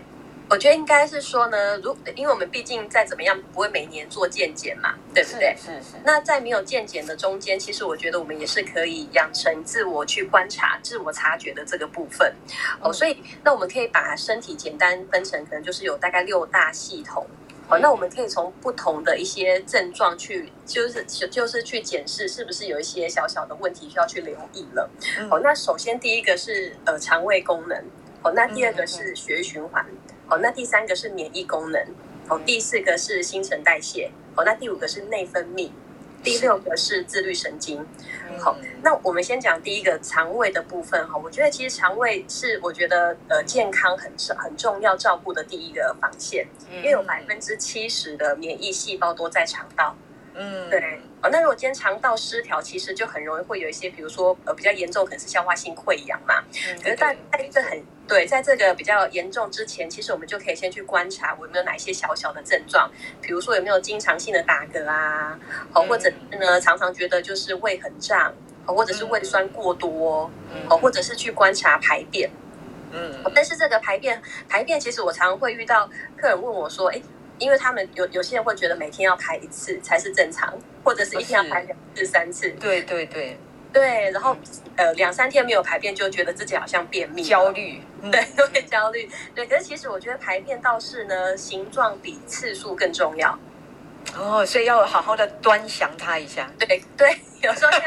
[0.54, 5.56] 我觉得应该是说呢，如因为我们毕竟再怎么样不会每年做健检嘛，对不对？
[5.58, 5.72] 是是。
[5.72, 12.32] 是是，那在没有健检的中间，其实我觉得我们也是可以养成自我去观察、自我察觉的这个部分。
[12.82, 17.26] 哦，所以那我们可以把身体简单分成，可能就是有大概六大系统。
[17.68, 24.88] 好，那我们可以从不同的一些症状去，就是就是去检视是不是有一些小小的问题需要去留意了。
[25.32, 27.84] 好，那首先第一个是呃肠胃功能，
[28.22, 29.84] 好，那第二个是血液循环，
[30.28, 31.82] 好，那第三个是免疫功能，
[32.30, 35.72] 哦，第四个是新陈代谢，哦，那第五个是内分泌。
[36.24, 37.86] 第六个是自律神经，
[38.40, 41.18] 好，那我们先讲第一个肠胃的部分哈。
[41.18, 49.98] 我觉得其实肠胃是我觉得呃健康很很重要照顾的第一个防线，因为有百分之七十的免疫细胞都在肠道。
[50.36, 51.00] 嗯，对。
[51.22, 56.44] 哦，那如果今天肠道失调，其实就很容易会有一些，比如说呃比较严重，可能是消化性溃疡嘛。
[56.68, 62.92] 嗯，可是在在这很对，在这个比较严重之前，其实我们就可以先去观察我有没有哪一些小小的症状，
[63.22, 65.40] 比如说有没有经常性的打嗝啊，
[65.72, 68.34] 好，或者是呢常常觉得就是胃很胀，
[68.66, 70.30] 好，或者是胃酸过多，
[70.70, 72.30] 哦，或者是去观察排便。
[72.92, 77.02] 嗯，但是这个排便排便，其实我常常会遇到客人问我说，哎。
[77.40, 82.50] 因为他们有有些人会觉得每天要排一次才是正常，或者是一天要排两次、三次。
[82.52, 83.38] 对对对
[83.72, 84.38] 对，然后
[84.76, 89.10] 呃两三天没有排便，就觉得自己好像便秘，焦虑，对，都 会焦虑。
[89.34, 93.38] 对，可是其实我觉得排便倒是呢，形状比次数更重要。
[94.16, 96.48] 哦，所以要好好的端详它一下。
[96.60, 97.82] 对对，有时候像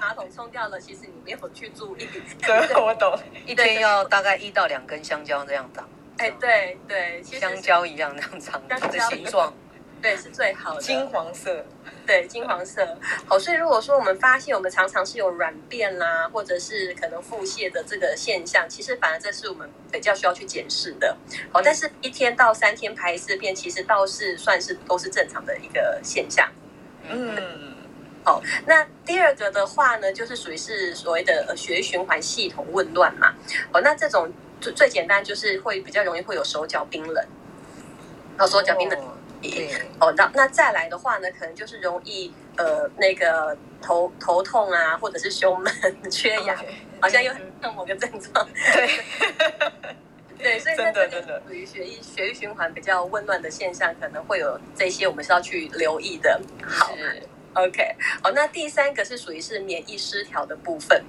[0.00, 2.08] 马桶冲掉了，其实你没有去注意。
[2.44, 3.16] 对，我懂。
[3.46, 5.88] 一天要大概一到两根香蕉这样长。
[6.18, 9.54] 哎，对对，香蕉一样那样长的形状，
[10.02, 10.80] 对，是最好的。
[10.80, 11.64] 金黄色，
[12.04, 12.98] 对，金黄色。
[13.24, 21.16] 好，所以如果说我们发现我们常常是有软便啦，或者是可能腹泻的这个现象，其实反而这是我们比较需要去检视的。
[21.52, 26.50] 好，但是一天到三天排一次便，其实倒是算是都是正常的一个现象。
[27.08, 27.76] 嗯，
[28.24, 33.32] 好，那第二个的话呢，就是属于是所谓的血液循环系统紊乱嘛。
[33.72, 34.28] 哦，那这种。
[34.60, 37.26] 最最简单就是会比较容易会有手脚冰冷，
[38.36, 38.98] 然后手脚冰冷，
[40.00, 45.72] 哦，那那再来的话呢，可能就是容易呃那个头头痛啊，或者是胸闷、
[46.10, 46.66] 缺氧，okay,
[47.00, 49.00] 好像又很像 某个症状，对，
[50.38, 56.40] 对，所以真的真的属于血液血液循环比较紊乱的现象，可能会有这些我们是要去留意的。
[56.64, 56.92] 好
[57.54, 61.04] ，OK，好，那第三个是属于是免疫失调的部分，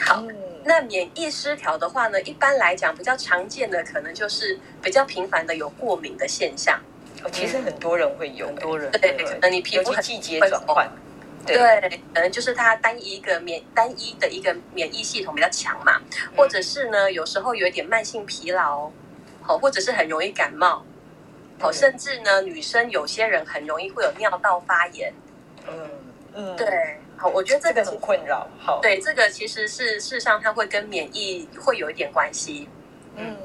[0.00, 0.22] 好。
[0.22, 0.34] 嗯。
[0.64, 6.78] 那免疫失调的话呢，一般来讲比较常见的可能就是比较频繁的有过敏的现象。
[7.24, 8.90] 哦，其实很多人会有，很多人。
[8.92, 10.86] 对，可能你皮肤季节转换，
[11.46, 11.56] 对，
[12.14, 16.02] 可能就是它单一一个免单一的一个免疫系统比较强嘛，
[16.36, 18.90] 或者是呢有时候有一点慢性疲劳，
[19.40, 20.84] 好，或者是很容易感冒，
[21.58, 25.14] 好，甚至呢女生有些人很容易会有尿道发炎，
[25.66, 25.90] 嗯
[26.34, 26.98] 嗯，对。
[27.18, 28.46] 好，我觉得这个很困扰。
[28.58, 32.68] 好，对，这个其实是事实上它会跟免疫会有一点关系。
[33.16, 33.36] 嗯，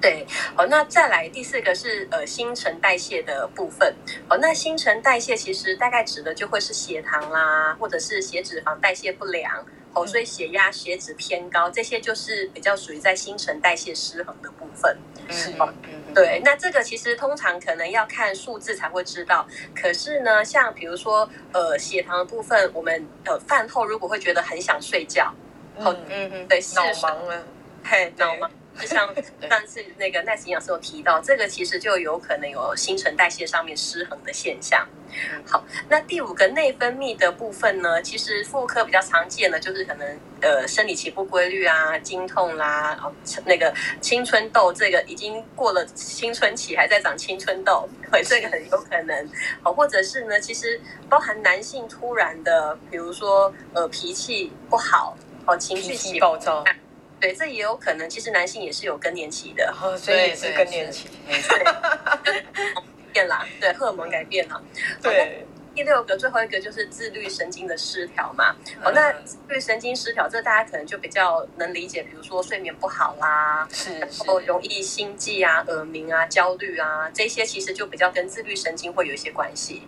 [0.00, 0.26] 对。
[0.56, 3.94] 好，那再来第四个是呃新陈代谢的部分。
[4.28, 9.64] 好，那新陈代谢其实大概指的就会是血糖啦，或者是血脂肪代谢不良。
[9.94, 14.96] 哦，所以血压、血脂偏高，这些就是比较属于在新陈代谢失衡的部分。
[15.30, 15.72] 是吗？
[16.12, 19.46] 对，那这个其实通常可能要看数字才会知道。
[19.74, 25.32] 可是呢，像比如说呃血糖的部分，我们呃饭后如果会觉得很想睡觉，
[25.78, 27.44] 嗯嗯嗯，对，脑盲了，
[27.84, 28.50] 嘿，脑盲。
[28.80, 29.14] 就像
[29.48, 34.88] 上次那个奈斯营养师有提到，这个其实就有可能有新陈代谢上面失衡的现象。
[35.44, 43.12] 好，那第五个内分泌的部分呢，其实妇科比较常见的就是可能呃生理期不规律啊、经痛啦，哦
[43.44, 49.28] 那个青春痘这个已经过了青春期还在长青春痘，对，这个很有可能。
[49.62, 56.64] 好，或者是呢，其实包含男性突然的，比如说呃脾气不好，哦情绪起暴躁。
[57.20, 58.08] 对，这也有可能。
[58.08, 61.08] 其实男性也是有更年期的，哦、所以也是更年期，
[63.12, 64.62] 变啦，对，荷尔蒙改变了。
[65.02, 68.56] 对，第六个，最后一个就是自律神经的失调嘛。
[68.82, 79.82] 哦，那自律神经失调，这大家可能就比较能理解，比如说睡眠不好啦，是，然后容易心悸啊、耳鸣啊、焦虑啊，这些其实就比较跟自律神经会有一些关系。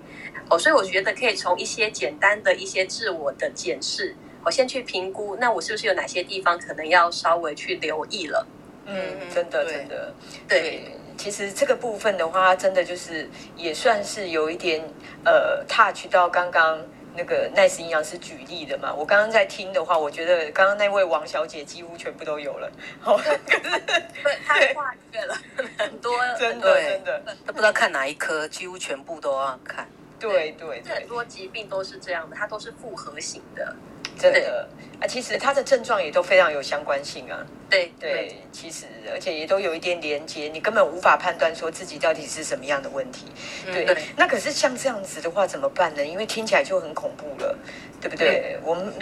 [0.51, 4.15] 哦，所以我觉得可以从一些简单的一些自我的检视。
[4.45, 8.47] 我先去评估，那我是不是有哪些地方可能要稍微去留意了？
[8.87, 8.97] 嗯，
[9.33, 10.13] 真的，真的，
[10.49, 10.99] 对，对。
[11.17, 14.83] 其实这个部分的话，真的就是也算是有一点
[15.25, 16.81] 呃，touch 到刚刚
[17.15, 18.93] 那个奈斯营养师举例的嘛。
[18.93, 22.73] 我刚刚在听的话，我觉得刚刚那位王小姐几乎全部都有了。
[22.99, 25.39] 好，可是对，太跨越了
[25.79, 29.87] 很多， 真的，真的，都不知道看哪一科，几乎全部都要看。
[30.19, 33.77] 对对，对，很多疾病都是这样的，它都是复合型的。
[34.19, 34.69] 真的
[35.01, 37.45] 啊，其实它的症状也都非常有相关性啊。
[37.69, 43.27] 对对，其实而且也都有一点连接，你根本无法判断说自己到底是什么样的问题。
[43.65, 46.05] 对，嗯、对那可是像这样子的话怎么办呢？
[46.05, 47.59] 因为听起来就很恐怖了，
[48.01, 48.29] 对不对？
[48.29, 48.93] 对我们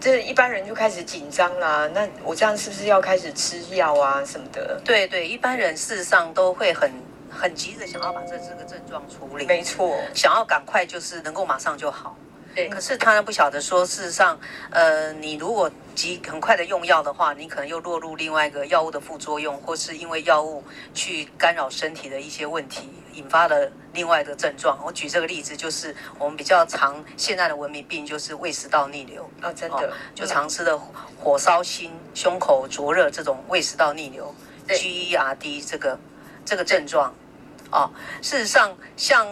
[0.00, 1.88] 这一般人就开始紧张啦。
[1.94, 4.80] 那我这样是不是要开始吃药啊什么的？
[4.84, 6.90] 对对，一般人事实上都会很
[7.30, 12.16] 很急着想要把这这个症状处理，没错，想要赶快就是能够马上就好。
[12.56, 14.40] 对，可是他不晓得说，事实上，
[14.70, 24.82] 呃，你如果急很快的用药的话，你可能又落入另外一个药物的副作用，或是因为药物去干扰身体的一些问题，引发了另外的症状。
[24.82, 29.22] 我举这个例子，就是我们比较常现在的文明病，就是胃食道逆流。
[29.42, 30.80] 啊、哦，真的，就常吃的
[31.22, 34.34] 火烧心、胸口灼热这种胃食道逆流
[34.68, 35.98] ，GERD 这个
[36.46, 37.14] 这个症状，
[37.70, 37.90] 哦，
[38.22, 39.26] 事实上，像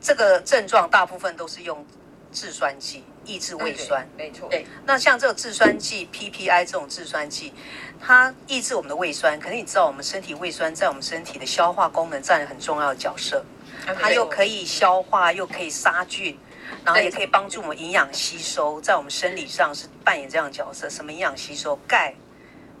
[0.00, 1.84] 这个症状，大部分都是用。
[2.32, 4.48] 制酸剂抑制胃酸，没错。
[4.48, 7.52] 对，那像这个制酸剂 PPI 这种制酸剂，
[8.00, 9.38] 它抑制我们的胃酸。
[9.38, 13.44] 可是你知道，我们身体胃酸在我们身体的消化功能占了很重要的角色。
[14.00, 16.38] 它又可以消化，又可以杀菌，
[16.84, 20.88] 然后也可以帮助我们营养吸收，在我们生理上是扮演这样的角色。
[20.88, 21.76] 什么营养吸收？
[21.86, 22.14] 钙，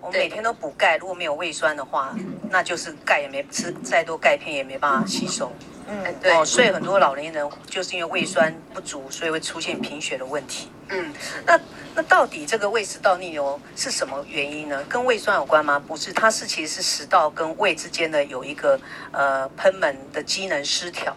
[0.02, 0.96] 我们每天都补钙。
[0.96, 2.14] 如果没有胃酸的话，
[2.50, 5.50] 那就是钙也没吃再多钙片也没办法吸收。
[5.88, 10.68] 嗯，对哦，所以很多老年人就是因为胃酸不足，所以会出现贫血的问题。
[10.88, 11.12] 嗯，
[11.46, 11.58] 那
[11.94, 14.82] 那到底这个胃食道逆流是什么原因呢？
[14.88, 15.78] 跟胃酸有关吗？
[15.78, 18.78] 不是，它是其实是食道跟胃之间的有一个
[19.12, 21.16] 呃喷门的机能失调。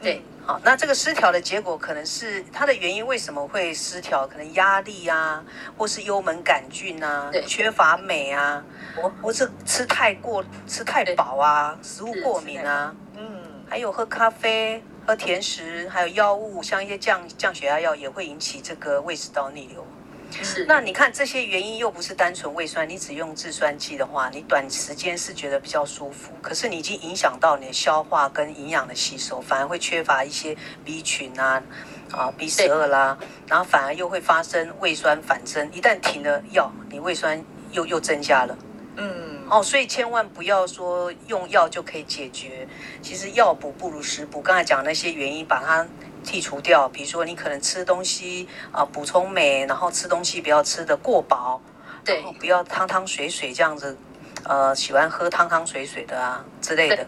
[0.00, 4.26] 对，好，那这个失调的结果可能是它的原因为什么会失调？
[4.26, 5.42] 可能压力啊，
[5.76, 8.62] 或是幽门杆菌啊，缺乏镁啊，
[9.22, 12.94] 或是吃太过吃太饱啊，食物过敏啊。
[13.16, 19.84] 嗯还有喝咖啡、喝甜食，还有药物，像一些降降血压药，也会引起这个胃食道逆流。
[20.42, 31.62] 是，那你看这些原因又不是单纯胃酸，你只用制酸剂的话，你短时间是觉得比较舒服，可是你已经影响到你的消化跟营养的吸收，反而会缺乏一些 B 群啊、
[32.10, 38.58] 啊 B 十二啦，然后反而又会发生胃酸反增，一旦停了药，你胃酸又又增加了。
[38.96, 39.33] 嗯。
[39.50, 42.66] 哦，所以千万不要说用药就可以解决。
[43.02, 44.40] 其实药补不如食补。
[44.40, 45.86] 刚才讲那些原因，把它
[46.24, 46.88] 剔除掉。
[46.88, 51.60] 比如说，你可能吃东西啊、呃，补充镁，然后吃东西不要吃得过饱，
[52.04, 53.96] 对，不要汤汤水水这样子，
[54.44, 57.06] 呃，喜欢喝汤汤水水的啊之类的。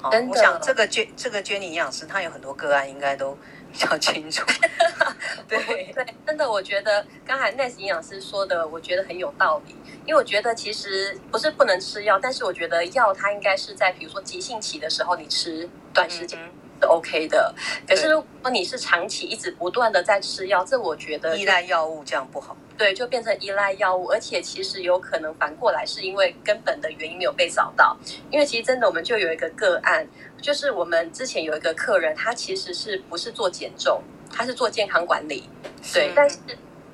[0.00, 4.44] 好，我想这个娟这个娟妮营养师，她有很多个案，应该都比较清楚。
[5.48, 5.58] 对
[5.92, 9.76] 对，真的，我觉得刚才 Ness 营养师说的，我觉得很有道理。
[10.06, 16.38] 因为我觉得其实不是不能吃药，但是我觉得药它应该是在比如说急性期的时候你吃，短时间
[16.80, 17.54] 是 OK 的。
[17.88, 22.56] 可是如果你是长期一直不断的在吃药，这我觉得依赖药物这样不好。
[22.76, 27.96] 对，就变成依赖药物，而且其实有可能反过来是因为根本的原因没有被找到。
[28.30, 30.06] 因为其实真的我们就有一个个案，
[30.40, 34.02] 就是我们之前有一个客人，他其实是不是做减重，
[34.32, 35.48] 他是做健康管理，
[35.92, 36.38] 对，但是。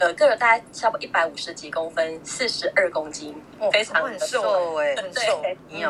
[0.01, 5.43] 呃，个人大概差不多一百五十几公分，四十二公斤，哦、非常的瘦哎，很瘦，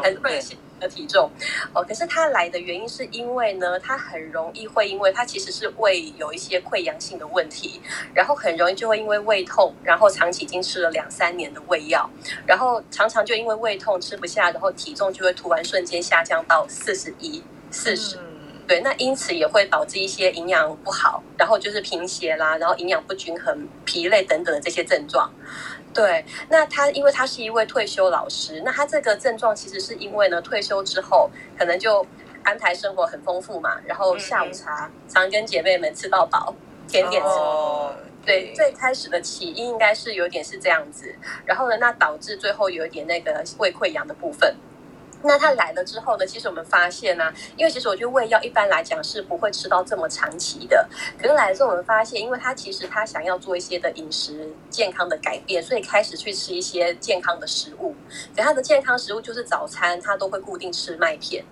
[0.03, 1.31] 很会形的体重。
[1.72, 7.81] 哦，可是他来的原因是因为呢，他很容易会因为他其实是胃有一些溃疡性的问题，
[8.14, 12.09] 然后很容易就会因为胃痛，然后长期已经吃了两三年的胃药，
[12.47, 18.18] 然后常常就因为胃痛吃不下，然后体重就会突然瞬间下降到四十一、四十。
[18.66, 25.28] 对，那因此也会导致一些营养不好，然后就是贫血啦，然后营养不均衡、疲累等等的这些症状。
[25.93, 31.28] 对，那他因为他是一位退休老师，那他这个症状其实是因为呢，退休之后
[31.59, 32.07] 可能就
[32.45, 36.55] 安排生活很丰富嘛，然后下午茶常跟姐妹们吃到饱，
[36.86, 37.28] 甜点吃。
[37.28, 41.14] 哦，对，最开始的起因应该是有点是这样子，
[41.45, 44.55] 然后呢，那导致最后有一点那个胃溃疡的部分。
[45.22, 50.88] 那他来了之后呢，其实我们发现呢、啊，因为其实我觉得胃药一般来讲是不会吃到这么长期的。
[51.18, 57.94] 可是来了之后，我们发现，因为他其实他想要做一些的饮食健康的改变，所以开始去吃一些健康的食物。
[58.34, 61.44] 可他的健康食物就是早餐，他都会固定吃麦片。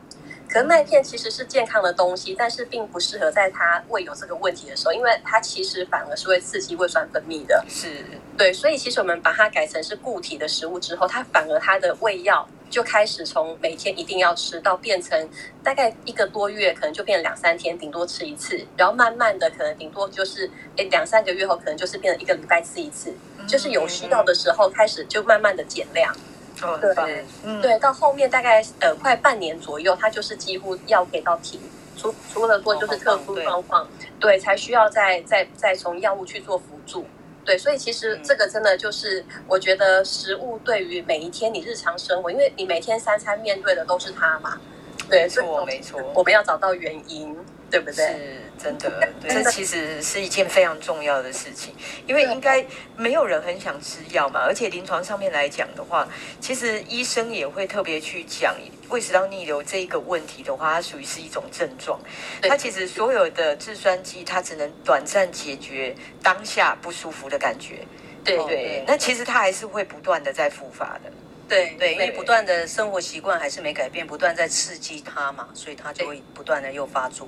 [0.49, 7.63] 可是麦片其实是健康的东西，但是并不适合在他胃有这个问题的时候，因为它其实反而是会刺激胃酸分泌的。
[7.69, 8.03] 是，
[8.39, 12.49] 对，所以其实我们把它改成是固体的食物之后，它反而它的胃药。
[12.69, 15.29] 就开始从每天一定要吃到变成
[15.63, 23.13] 大概一个多月，可能就变成两三天，顶多吃一次，然后慢慢的可能顶多就是诶两三个月后，可能就是变成一个礼拜吃一次，
[23.47, 26.15] 就是有需要的时候开始就慢慢的减量。
[26.61, 31.61] 哦、对，嗯、对，到后面大概呃快半年左右，它就是几乎药给到停，
[31.97, 33.87] 除除了说就是特殊状况，
[34.19, 37.07] 对，才需要再再再从药物去做辅助。
[37.49, 44.61] 对，所以其实这个真的就是，我觉得食物对于每一天你日常生活，因为你每天三餐面对的都是它嘛。
[45.09, 47.35] 对，没错，没错，我们要找到原因，
[47.71, 47.95] 对不对？
[48.05, 48.15] 是
[48.59, 51.75] 真的， 这其实是一件非常重要的事情，
[52.07, 52.65] 因为应该
[52.97, 56.09] 没有人很想吃药嘛，而且临床上面来讲的话，
[56.41, 58.57] 其实医生也会特别去讲
[58.89, 62.01] 胃食道逆流这一个问题的话，它属于是一种症状，
[62.43, 67.87] 它其实所有的制酸剂，它只能短暂解决当下不舒服的感觉，
[68.25, 71.13] 对对，那其实它还是会不断的在复发的。
[71.49, 77.27] 对对，因为不断的生活习惯还是没改变，不断在刺激它嘛，所以它就会不断的又发作。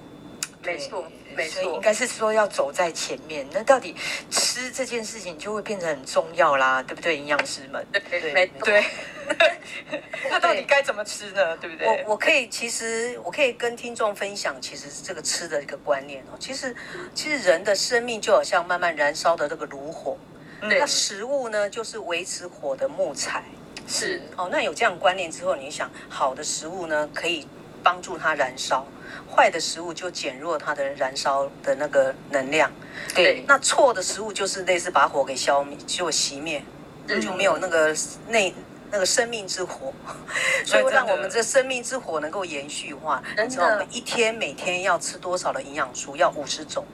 [0.63, 1.05] 没错，
[1.35, 3.47] 没错，应该是说要走在前面。
[3.53, 3.95] 那到底
[4.31, 7.85] 吃这件事情就会变得很重要啦，对不对，营养师们？
[7.93, 8.85] 对对对，
[10.29, 11.57] 那到底该怎么吃呢？
[11.57, 11.87] 对不对？
[11.87, 16.37] 我我可以，其实我可以跟听众分享，其实是这个吃的一个观念哦。
[16.39, 16.75] 其实，
[17.15, 20.19] 其实人的生命就好像慢慢燃烧的那个炉火，
[20.61, 23.43] 那食物呢，就是维持火的木材。
[23.89, 27.49] 是哦，那有这样观念之后，你想好的食物呢，可以
[27.83, 28.85] 帮助它燃烧；
[29.31, 32.71] 坏的食物就减弱它的燃烧的那个能量。
[33.15, 36.63] 对，那错的食物就是类似把火给消灭，就熄灭，
[37.09, 37.95] 嗯、就没有那个
[38.29, 38.55] 内
[38.91, 39.93] 那个生命之火。
[40.65, 46.17] 所以让我们这生命之火能够延续化，你知道我们一天每天要吃多少的营养素？
[46.17, 46.85] 要五十种，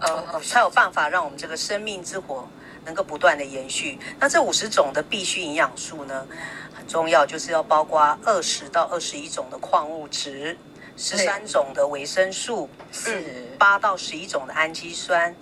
[0.00, 2.48] 呃，才有办法让我们这个生命之火。
[2.84, 6.26] 能够不断的延续，那这五十种的必需营养素呢，
[6.74, 10.56] 很重要，就是要包括二十到二十一种的矿物质，
[10.96, 15.34] 十三种的维生素，是八到十一种的氨基酸，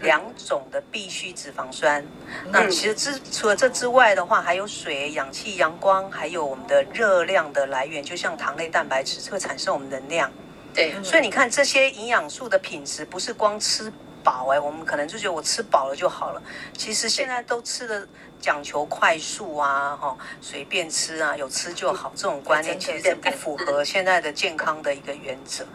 [0.00, 2.04] 两种的必需脂肪酸。
[2.50, 10.30] 那其实之除了这之外的话，还有水、氧气、阳光，还有我们的热量的来源，就像糖类、蛋白质，这会产生我们能量。
[10.74, 13.92] 对，所以你看这些营养素的品质，不是光吃。
[14.22, 16.42] 饱哎，我们可能就觉得我吃饱了就好了。
[16.76, 18.06] 其实现在都吃的
[18.40, 22.12] 讲求快速啊，哈，随便吃啊，有吃就好。
[22.14, 25.66] 这种观念其实不符合现在的健康的一个原则。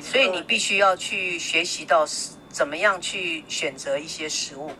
[0.00, 2.06] 所以你必须要去学习到
[2.48, 4.70] 怎么样去选择一些食物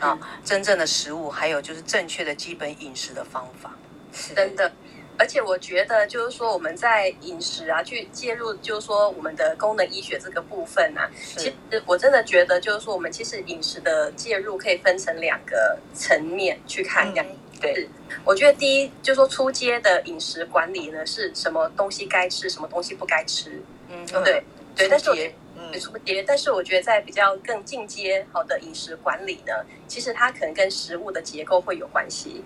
[0.00, 3.72] 啊，真正的食物，还有就是正确的基本饮食的方法。
[4.12, 4.70] 是真的。
[5.16, 17.12] 而且我觉得，就是说我们在饮食啊，去介入，就是说我们的功能医学这个部分啊，其实我真的觉得，就是说我们其实饮食的介入可以分成两个层面去看。
[17.60, 17.88] 对，
[18.24, 23.62] 我觉得第一就是说初阶的饮食管理呢，是什么东西该吃，什么东西不该吃。
[23.88, 24.42] 嗯，对
[24.76, 24.88] 对。
[24.88, 29.52] 但是我觉得，嗯，初阶，但是我觉得在比较更进阶好的饮食管理呢，
[29.86, 32.44] 其实它可能跟食物的结构会有关系。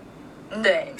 [0.63, 0.93] 对，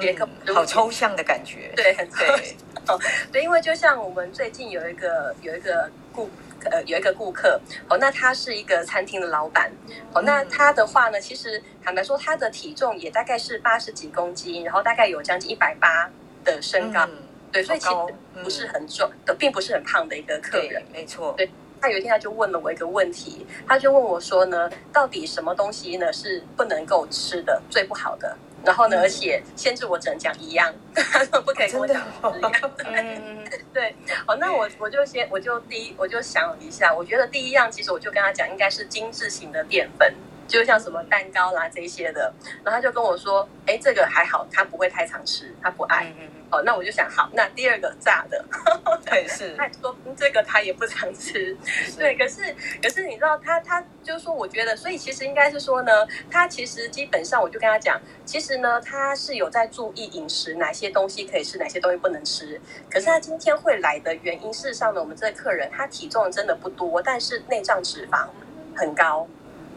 [0.00, 0.26] 结构。
[0.46, 2.56] 嗯、好抽象的感觉，对，很 对，
[2.88, 2.98] 哦，
[3.32, 6.28] 对，因为就像我们最近有一个有一个顾
[6.70, 9.70] 呃有一个顾客哦，那他是一个餐厅的老板
[10.12, 16.10] 哦，那他的话呢，其实坦白说，他的体重也大概是八十几公斤，然后大概有将近一百八
[16.44, 17.18] 的身高，嗯、
[17.52, 17.94] 对，所以其实
[18.42, 28.36] 不是很重的，嗯、并不是很胖的一个客人，没错，对，他有一天他就问了我一个问题，他就问我说呢，到底什么东西呢是不能够吃的，最不好的？
[28.66, 31.96] 然后呢，而且限制我只能讲一样，他 说不可以跟我讲
[32.36, 32.52] 一样。
[32.84, 33.94] 嗯， 对。
[34.26, 40.12] 好，那我我就先我就第一我就想一下，我觉得第一样其实我就跟他讲，应该是精致型的淀粉，
[40.46, 42.32] 就像什么蛋糕啦这些的。
[42.64, 46.12] 然后他就跟我说，哎，这个还好，他不会太常吃，他不爱。
[46.18, 48.44] 嗯哦，那我就想好，那第二个炸的，
[49.04, 51.56] 对，是， 他说这个他也不常吃，
[51.98, 62.60] 对，可是可是你知道他他就是说，我觉得，所以其实应该是说呢，他其实基本上我就跟他讲，其实呢他是有在注意饮食，哪些东西可以吃，哪些东西不能吃。
[62.88, 68.28] 可是他今天会来的原因，事实上呢，我们这个客人他体重真的不多，但是内脏脂肪
[68.76, 69.26] 很高。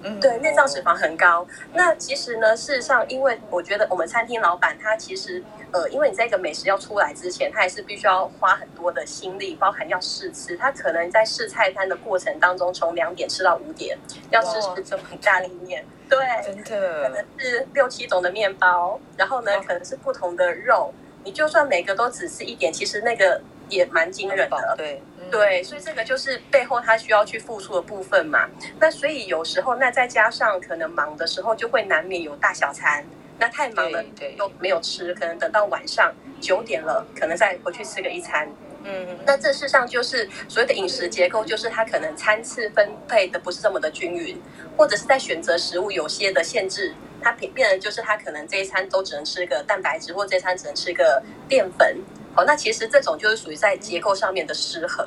[0.03, 1.45] 嗯，对，内脏脂肪很高。
[1.73, 10.55] 那其实呢，事实上，因为我觉得我们餐厅老板他其实，呃，因为你在一个美食要出来之前，他也是必须要花很多的心力，包含要试吃。
[10.57, 13.97] 他可能在试菜单的过程当中，从两点吃到五点，
[14.31, 20.93] 要试吃这么大里面，对，真的，可能是六七种的面包，然后呢，可能是不同的肉。
[21.25, 25.01] 你就算每个都只吃一点，其实那个也蛮惊人的，对。
[25.31, 28.49] 对，所以这个就是背后他需要去付出的部分嘛。
[28.79, 33.05] 那所以有时候，那再加上可能忙的时候，就会难免有大小餐。
[33.37, 34.03] 那太忙了
[34.37, 38.49] 又没有吃，可能等到晚上九点了，可能再回去吃个一餐。
[38.83, 44.41] 嗯，那这事实上就是所谓的饮食结构，就是他可能餐次分配的不是这么的均匀，
[44.77, 46.93] 或者是在选择食物有些的限制。
[47.21, 51.97] 他变变成就是他可能这一餐都只能吃个蛋白质，或这一餐只能吃个淀粉。
[52.35, 55.05] 哦，那其实这种就是属于在结构上面的失衡，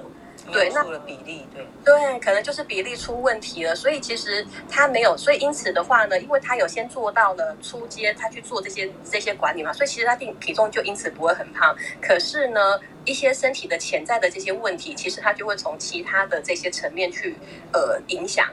[0.51, 3.75] 对，那比例对对，可能就是比例出问题了。
[3.77, 11.77] 所以其实他没有，所以因此的话呢，因为他有先做到了出街，他去做这些这些管理嘛，所以其实他定体重就因此不会很胖。
[12.01, 17.37] 可是呢，一些身体的潜在的这些问题，其实他就会从其他的这些层面去
[17.73, 18.49] 呃影响。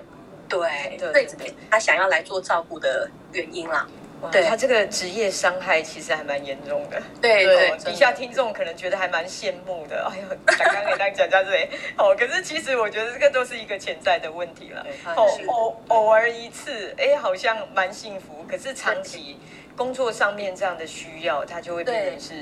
[0.48, 3.88] 对，对，对，对，他想要来做照顾的原因啦。
[4.32, 7.02] 对，他这个职业伤害其实还蛮严重的。
[7.22, 10.12] 对对，底下听众可能觉得还蛮羡慕的。
[10.12, 11.68] 哎呦，刚刚给大家讲讲这里，
[11.98, 14.86] 哦，可是其实我觉得这个都是一个潜在的问题了。
[15.16, 19.38] 偶偶偶尔一次，哎，好像蛮幸福，可是长期
[19.76, 22.34] 工作上面这样的需要，它就会变成是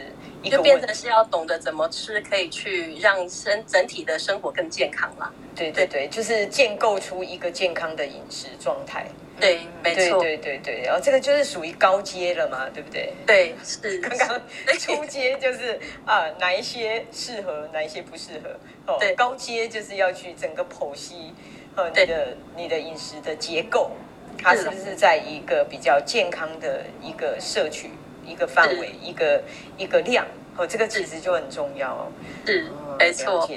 [0.41, 5.31] 一个变成是要懂得怎么吃，可以去让身整体的生活更健康了。
[5.55, 9.05] 对对对，就是建构出一个健康的饮食状态。
[9.39, 13.13] 对，没错，对对对，然后这个就是属于高阶了嘛，对不对？
[13.25, 13.99] 对， 是。
[13.99, 14.41] 刚刚
[14.79, 18.49] 初阶就是啊，哪一些适合，哪一些不适合。
[18.93, 21.33] 哦，对，高阶就是要去整个剖析，
[21.75, 23.91] 呃，你的你的饮食的结构，
[24.41, 27.91] 它是不是在一个比较健康的一个摄取
[28.25, 29.43] 一个范围，一个
[29.77, 30.25] 一个量。
[30.57, 32.11] 哦，这个其实就很重要哦。
[32.43, 32.65] 是，
[32.97, 33.47] 没错。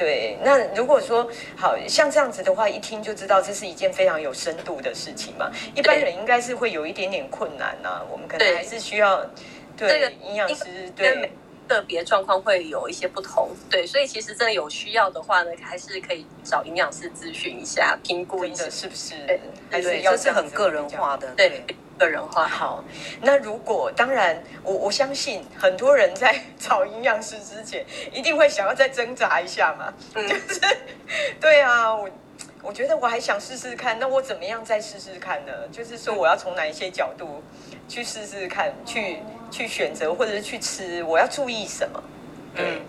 [0.00, 5.50] 对，那如果说好像这样子的话，一听就知道这是一件非常有深度的事情嘛。
[5.74, 9.22] 一般人应该是会有一点点困难呐、啊，我们可能还是需要
[9.76, 11.30] 对，营养师对
[11.68, 13.50] 个别状况会有一些不同。
[13.68, 19.14] 对，所以其实真的有需要的话呢，还是可以找营养师咨询一下，评估一下是不是？
[19.26, 19.38] 对，
[19.70, 21.50] 还是要这是很个人化的，对。
[21.50, 22.82] 对个人化好，
[23.20, 29.92] 那如果当然，我我相信很多人在找营养师之前，一定会想要再挣扎一下嘛。
[30.14, 30.60] 嗯，就是
[31.38, 32.08] 对啊，我
[32.62, 35.52] 我觉得我还想试试看，那我怎么样再试试看呢？
[35.70, 37.42] 就是说，我要从哪一些角度
[37.86, 39.18] 去试试看，去
[39.50, 42.02] 去选择或者是去吃，我要注意什么？
[42.54, 42.80] 嗯，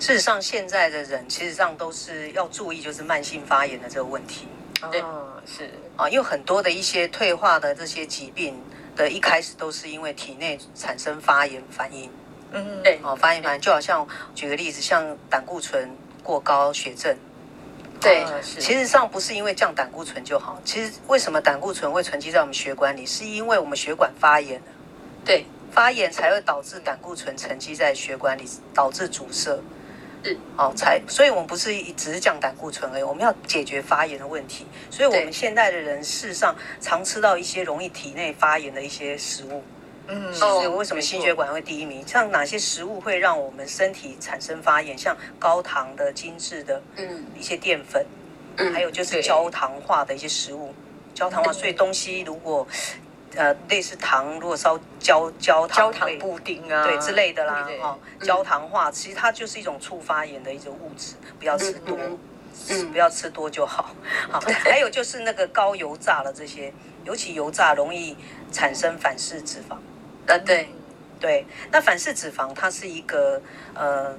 [0.00, 4.48] 事实上，现在的人其实上都是要注意，就是慢性发炎的这个问题。
[4.90, 5.02] 对，
[5.44, 8.54] 是啊，因为很多的一些退化的这些疾病
[8.94, 12.10] 的一开始都是因为体内产生发炎反应。
[12.52, 15.90] 嗯，对，哦，发炎反应就好像举个例子，像胆固醇
[16.22, 17.16] 过高、血症。
[18.00, 20.60] 对，其实上不是因为降胆固醇就好。
[20.64, 24.62] 其实为什么胆固醇会沉积在我们血管里，是因为我们血管发炎。
[25.24, 29.60] 对，发炎才会导致胆固醇沉积在血管里，导致阻塞。
[30.24, 34.66] 是哦，才，所以我们不是只是降胆固醇而已，我们要解决发炎的问题。
[34.90, 39.62] 所以，我们现代的人事实上常吃到一些容易体内发炎的一些食物。
[40.10, 42.02] 嗯，所以为什么心血管会第一名？
[42.06, 44.96] 像哪些食物会让我们身体产生发炎？
[44.96, 48.04] 像高糖的、精致的，嗯，一些淀粉，
[48.56, 50.74] 嗯，还有就是焦糖化的一些食物，
[51.14, 51.52] 焦糖化。
[51.52, 52.66] 所以东西如果
[53.38, 62.18] 呃，类似糖，如果烧焦焦糖焦糖布丁啊，对之类的啦，哈、哦，焦糖化，其实它就是一种促发炎的一种物质，不要吃多，嗯，
[62.68, 63.94] 嗯，不要吃多就好。
[64.28, 66.72] 好， 还有就是那个高油炸的这些，
[67.04, 68.16] 尤其油炸容易
[68.50, 69.76] 产生反式脂肪。
[70.26, 70.68] 呃，对，
[71.20, 73.40] 对，那反式脂肪它是一个
[73.72, 74.16] 呃，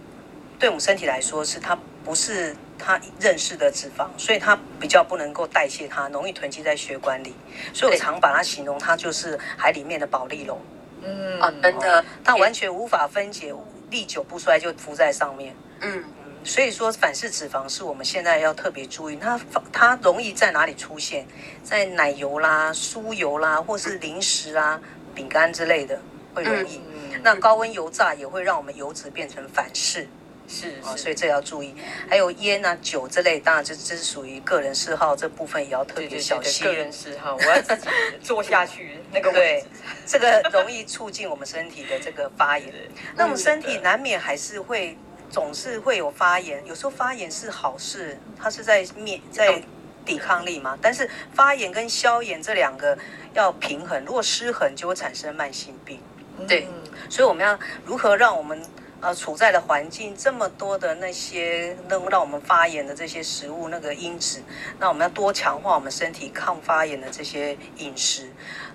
[0.60, 2.56] 对我们身体来说是它不是。
[2.82, 7.36] 它认识的脂肪，所以它比较不能够代谢它，容易囤积在血管里。
[7.74, 10.58] 所以我常把它形容，它就是海里面的保丽龙。
[11.04, 13.54] 嗯啊，真的，它完全无法分解，
[13.92, 15.54] 历久不衰就浮在上面。
[15.82, 19.38] 嗯嗯，所以说反式脂肪是我们现在要特别注意，它
[19.74, 21.28] 它容易在哪里出现？
[21.62, 24.80] 在奶油啦、酥油啦，或是零食啊、
[25.14, 26.00] 饼干之类的
[26.34, 26.78] 会容易。
[26.78, 30.08] 嗯、那高温油炸也会让我们油脂变成反式。
[30.50, 31.76] 是啊，所以这要注意。
[32.10, 36.66] 还有烟啊、酒这类，当然这这是属于个人嗜好，这部分也要特别小心。
[36.66, 37.88] 对对对，个人嗜好，我要自己
[38.24, 39.64] 做下去那个位
[40.08, 42.74] 这个容易促进我们身体的这个发炎。
[43.16, 44.98] 那我们身体难免还是会
[45.30, 49.62] 总是会有发炎，有时候发炎是好事，它是在面在
[50.04, 50.76] 抵抗力嘛。
[50.82, 52.98] 但是发炎跟消炎这两个
[53.36, 56.02] 要平衡，如果失衡就会产生慢性病。
[56.48, 56.68] 对，
[57.08, 58.60] 所以我们要如何让我们。
[59.02, 64.44] 呃，处在的环境这么多的那些能让我们发炎的这些食物，那个因子，
[64.78, 68.30] 那我们要多强化我们身体抗发炎的这些饮食。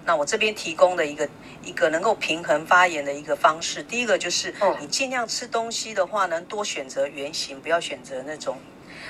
[0.07, 1.29] 那我这边提供的一个
[1.63, 8.59] 一个能够平衡发炎的一个方式，第一个就是你尽量吃东西的话，能多选择原型，不要选择那种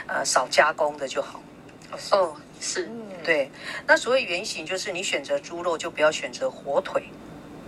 [0.06, 1.40] 呃少加工的就好。
[2.10, 2.90] 哦，是，
[3.22, 3.50] 对。
[3.86, 7.04] 那所谓原型，就是你选择猪肉就不要选择火腿。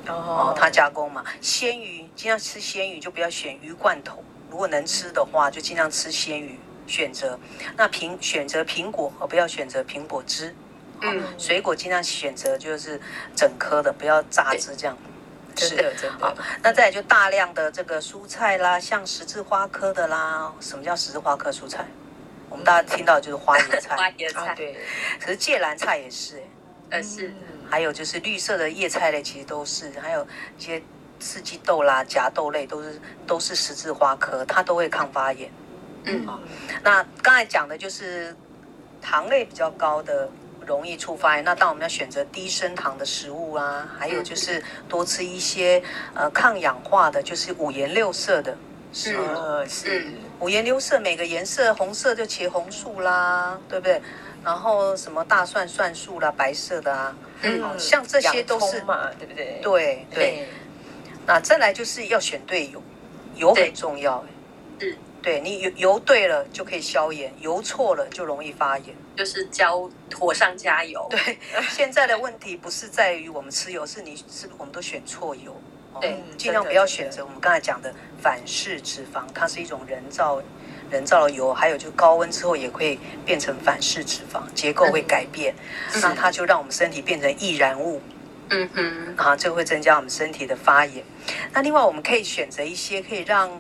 [0.09, 4.23] 哦，它加工嘛，鲜鱼尽量吃鲜鱼，就不要选鱼罐头。
[4.51, 6.59] 如果能吃的话，就尽量吃鲜鱼。
[6.87, 7.37] 选择
[7.77, 10.55] 那苹选择苹果，而不要选择苹果汁。
[11.03, 13.01] 嗯，水果尽量选择就是
[13.35, 14.97] 整颗的，不要榨汁这样。
[15.57, 16.19] 是的，真的。
[16.21, 16.33] 好，
[16.63, 20.53] 那再来就大量的这个蔬菜啦，像十字花科的啦。
[20.61, 21.85] 什么叫十字花科蔬菜？
[22.49, 24.77] 我们大家听到的就是花椰菜， 花椰菜，啊、对，
[25.19, 26.41] 可是芥蓝菜也是，
[26.91, 27.35] 呃是，
[27.71, 30.27] 还有就是绿色的叶菜类，其实都是，还有
[30.59, 30.83] 一些
[31.19, 35.51] 四季豆啦、夹豆类，都是都是十字花科，它都会抗发炎。
[36.05, 36.27] 嗯，
[36.83, 38.37] 那刚才讲的就是
[39.01, 40.29] 糖类比较高的。
[40.67, 45.81] 容易触发，那当我们要选择低升糖的食物啊，还有就是多吃一些
[46.12, 48.59] 呃抗氧化的，就是五颜六色的
[48.93, 49.23] 食物。
[49.69, 50.07] 是，是
[50.41, 54.03] 五颜六色，每个颜色红色就茄红素啦，对不对？
[54.47, 59.59] 然后什么大蒜蒜素啦，白色的啊，嗯，像这些都是嘛，对不对？
[59.61, 60.49] 对对。
[61.27, 62.81] 那再来就是要选对油，
[63.35, 64.25] 油很重要。
[64.79, 68.95] 嗯，对你油油对了就可以消炎，油错了就容易发炎。
[69.17, 71.05] 就是浇火上加油。
[71.11, 71.39] 对，
[71.69, 75.61] 现在的问题不是在于我们吃油，是你是我们都选错油。
[76.01, 77.93] 对，哦、尽量不要选择我们刚才讲的
[78.23, 80.41] 反式脂肪，它是一种人造
[80.91, 85.55] 人造的油，还有就高温之后也会变成反式脂肪，结构会改变，
[85.95, 88.01] 嗯、那它就让我们身体变成易燃物。
[88.49, 91.05] 嗯哼，啊，这会增加我们身体的发炎。
[91.53, 93.51] 那另外我们可以选择一些可以让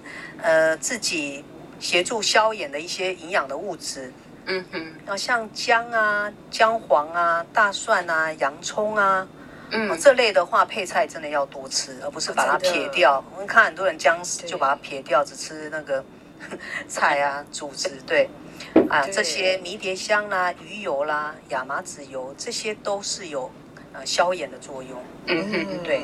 [0.40, 1.44] 呃自己
[1.80, 4.12] 协助消炎的一些营养的物质。
[4.46, 9.26] 嗯哼，那像姜啊、姜黄啊、大蒜啊、洋葱啊，
[9.72, 13.24] 嗯、哦，这类的话配菜真的要多吃，而不是把它撇掉。
[13.32, 16.04] 我们看很多人姜就把它撇掉，只吃那个
[16.88, 17.90] 菜啊、主食。
[18.06, 18.28] 对，
[18.88, 23.50] 啊，这些迷迭香啦、鱼油啦、亚麻籽油，这些都是有
[23.92, 25.02] 呃消炎的作用。
[25.26, 26.02] 嗯嗯，对，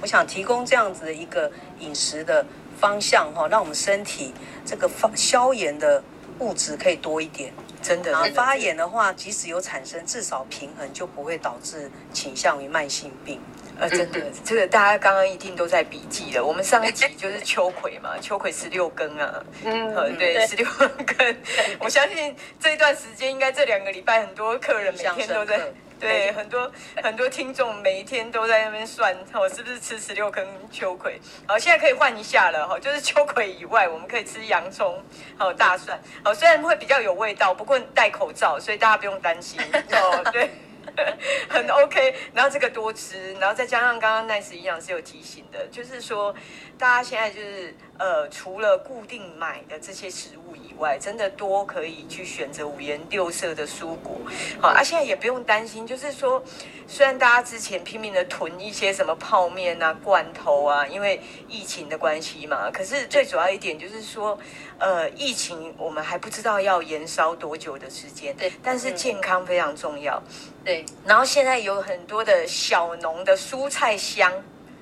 [0.00, 2.44] 我想提供这样子的一个饮食的
[2.78, 6.02] 方向哈，让我们身体这个发消炎的
[6.40, 7.52] 物质可以多一点。
[7.82, 13.38] 真的，发炎的话，即使有产生，至少平衡就不会导致倾向于慢性病。
[13.78, 16.44] 呃，真的，这个大家刚刚一定都在笔记了。
[16.44, 20.66] 我们上一集就是秋葵嘛，秋葵十六根啊，嗯，对，十六
[21.04, 21.36] 根。
[21.80, 25.60] 我相信这一段时间，应该这两个礼拜，很多客人每天都在。
[26.00, 26.70] 对，很多
[27.02, 31.18] 很多听众每一天都在那边算，我是不是吃十六根秋葵？
[31.46, 35.02] 好，现在可以换一下了哈，就是秋葵以外，我们可以吃洋葱，
[35.38, 35.98] 还有大蒜。
[36.22, 39.58] 好，虽然会比较有味道，不过戴口罩，所以大家不用担心
[39.92, 40.30] 哦。
[40.30, 40.50] 对。
[41.48, 46.34] 很 OK，然后这个多吃，然后再加上刚刚 Nice 营养师有提醒的，就是说
[46.78, 54.20] 大家现在就是呃，除了固定买的这些食物以外，真的多可以去选择五颜六色的蔬果。
[54.60, 56.42] 好，啊，现在也不用担心，就是说
[56.88, 64.36] 虽然大家之前拼命的囤一些什么泡面啊、罐头啊，因为疫情的关系嘛，可是最主要一点就是说，
[64.78, 70.20] 呃，疫情我们还不知道要延烧多久的时间，对，但是健康非常重要。
[70.64, 74.32] 对，然后现在有很多的小农的蔬菜箱，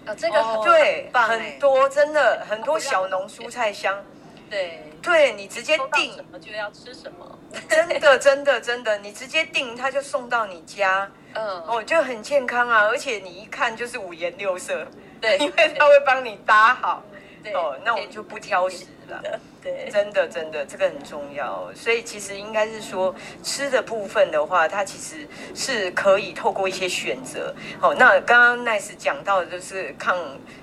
[0.06, 4.02] 哦，这个很对，棒，很多真的很多小农蔬菜箱，
[4.50, 6.14] 对，对你直接订。
[6.14, 7.38] 什么就要吃什么，
[7.68, 14.86] 真的真的真的，你直接订他就送到你家，嗯，哦，就很健康啊，而且你一看就是五颜六色，
[15.20, 17.11] 对， 因为他会帮你搭好，对，
[17.54, 19.22] 哦，那我们就不挑食了。
[19.62, 21.70] 对，真的真的，这个很重要。
[21.74, 27.54] 所以其实应该是说，吃的部分的话，它其实是可以透过一些选择。
[27.80, 30.16] 好，那刚刚 Nice 讲到的就是抗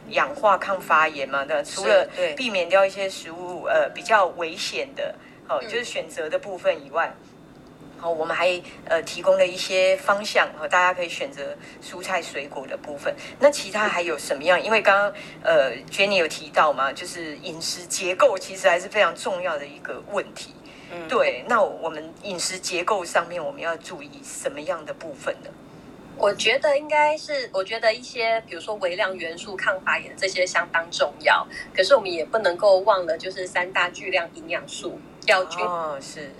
[0.09, 1.45] 氧化、抗发炎嘛。
[1.47, 5.15] 那除了避免掉一些食物呃比较危险的，
[5.47, 7.13] 好，就是选择的部分以外。
[7.99, 13.13] 好，我们还呃提供了一些方向，和大家可以选择蔬菜水果的部分。
[13.39, 14.61] 那其他还有什么样？
[14.61, 20.53] 因为刚刚呃 Jenny 有提到嘛，就是饮食结构其实还是非常重要的一个问题。
[20.91, 21.43] 嗯，对。
[21.47, 25.49] 那我们饮食结构上面，我们要注意什么样的部分呢？
[26.17, 31.47] 我觉得应该是，我觉得一些比如说微量元素、抗发炎这些相当重要。
[31.73, 36.31] 可是我们也不能够忘了，就是三大巨量营养素要均哦，是。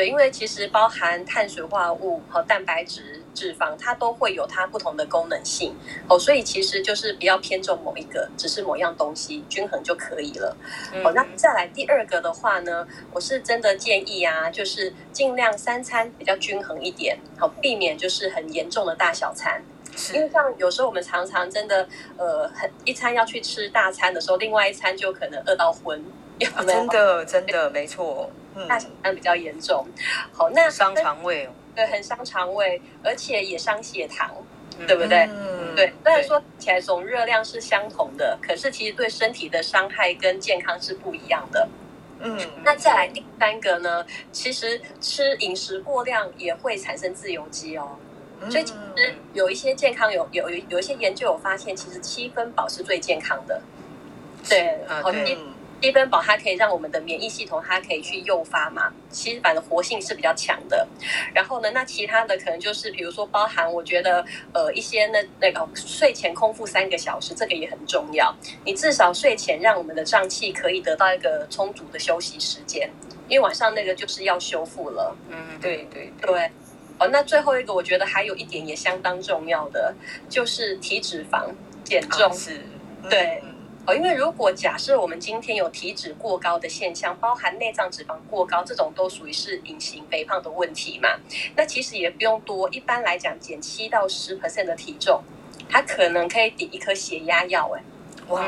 [0.00, 5.76] 对，因为其实包含碳水化合物和蛋白质、脂肪，它都会有它不同的功能性
[6.08, 10.56] 哦，所以其实就是不要偏重某一个，只是某样东西均衡就可以了。
[10.94, 19.62] 嗯、哦，那再来第二个的话呢，我是真的建议啊，就是尽量三餐比较均衡一点，好、哦、避免就是很严重的大小餐。
[19.94, 21.86] 是因为像有时候我们常常真的
[22.16, 26.02] 呃，很一餐要去吃大餐的时候，另外一餐就可能饿到昏。
[26.40, 26.78] 有 没有？
[26.80, 28.30] 真的，真的没错。
[28.68, 29.86] 大小餐比较严重，
[30.32, 34.28] 好，那伤肠胃哦，对，很伤肠胃，而且也伤血糖，
[34.76, 35.28] 嗯、对不对？
[35.30, 35.92] 嗯，对。
[36.02, 41.68] 虽然说起来总热量是相同的，可是其实对身体的伤害跟健康是不一样的。
[42.18, 44.04] 嗯，那再来第三个呢？
[44.32, 47.96] 其实吃饮食过量也会产生自由基哦，
[48.40, 53.62] 嗯、所以其实有一些健康有有有有一些研究有发现，其实七分饱是最健康的。
[54.46, 60.86] 对，好，嗯七分饱它可以让我们的免疫系统它可以去诱发嘛，其实反正活性是比较强的。
[61.34, 68.34] 然后呢，那其他的可能就是比如说包含我觉得呃一些那那个睡前空腹三个小时，这个也很重要。
[68.64, 72.90] 你至少睡前让我们的脏器可以得到一个充足的休息时间，
[73.28, 75.16] 因为晚上那个就是要修复了。
[75.28, 76.30] 嗯，对对对。
[76.30, 76.50] 对
[76.98, 79.94] 哦，那最后一个我觉得还有一点也相当重要的，
[80.28, 81.48] 就是体脂肪
[81.82, 82.30] 减重。
[82.30, 82.60] 啊、是，
[83.08, 83.42] 对。
[83.90, 91.08] 哦，因为如果假设我们今天有体脂过高的现象，包含内脏脂肪过高，这种都属于是隐形肥胖的问题嘛。
[91.56, 95.20] 那其实也不用多，一般来讲减七到十 percent 的体重，
[95.68, 97.68] 它可能可以抵一颗血压药。
[97.74, 97.82] 哎，
[98.28, 98.46] 哇，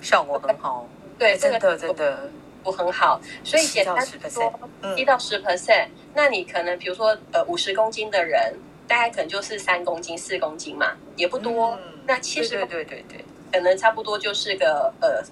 [0.00, 0.88] 效果很好。
[1.18, 2.30] 对，真的真的
[2.62, 3.20] 不很好。
[3.42, 4.52] 所以简单说，
[4.96, 8.54] 一到十 percent，那你可能比如说呃五十公斤的人，
[8.86, 11.72] 大概可能就是三公斤、四公斤嘛，也不多。
[11.72, 13.24] 嗯、那七十对对对对。
[13.56, 15.22] 可能差不多就是个呃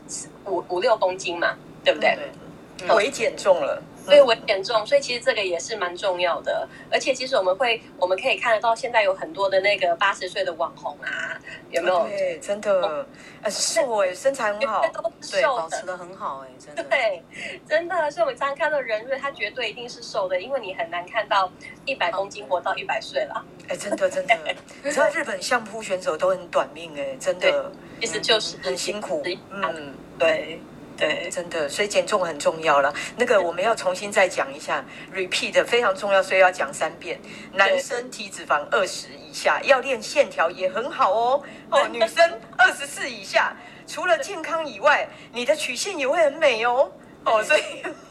[0.51, 2.16] 五五六公斤嘛，对不对？
[2.79, 6.69] 对，微减重了，所以微减重，所以其实这个也是蛮重要的。
[6.91, 11.41] 而且其实我们会，我们可以看得到，现在有很多的那个八十岁的网红啊，
[11.71, 12.07] 有没有？
[12.09, 13.07] 对，真的，
[13.43, 14.83] 呃，瘦哎，身材很好，
[15.31, 16.85] 对，保持的很好哎，真的。
[16.85, 17.23] 对，
[17.69, 21.51] 真的，所以我们常常看到人瑞，他绝对一定是瘦的，因为你很难看到
[21.87, 23.45] 一百公斤活到一百岁了。
[23.69, 24.37] 哎，真的真的，
[24.85, 27.73] 你知道日本相扑选手都很短命哎，真的。
[28.01, 30.61] 其实就是很辛苦，嗯，对
[30.97, 32.95] 对，真的，所以减重很重要了。
[33.16, 37.20] 那个我们要重新再讲一下，repeat 非常重要，所以要讲三遍。
[37.53, 41.42] 男生体脂肪二十以下，要练线条也很好哦。
[41.70, 46.92] 哦，女生二十四以下，除了健康以外，你的曲线也会很美哦。
[47.24, 47.62] 哦，所以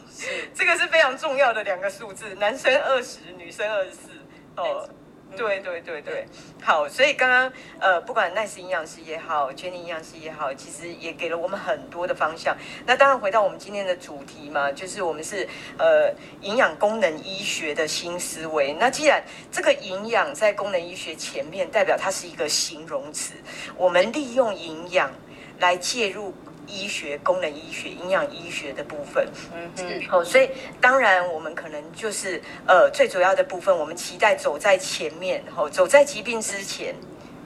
[0.53, 4.09] 这个是非常重要的两个数字，男生二十，女生二十四。
[4.57, 4.89] 哦。
[5.36, 6.25] 对对对对，
[6.61, 12.55] 好，所以刚刚呃，不管奈斯营养师也好，Jenny 营养师也好，其实也给了我们很多的方向。
[12.86, 18.73] 那当然回到我们今天的主题嘛，就是我们是呃营养功能医学的新思维。
[18.73, 23.34] 那既然这个营养在功能医学前面，代表它是一个形容词，
[23.75, 25.11] 我们利用营养
[25.59, 26.34] 来介入。
[26.68, 30.49] 医学、功能医学、营养医学的部分，嗯嗯，好，所以
[30.80, 36.95] 当然我们可能就是呃最主要的部分，我们期待走在前面，哦，走在疾病之前，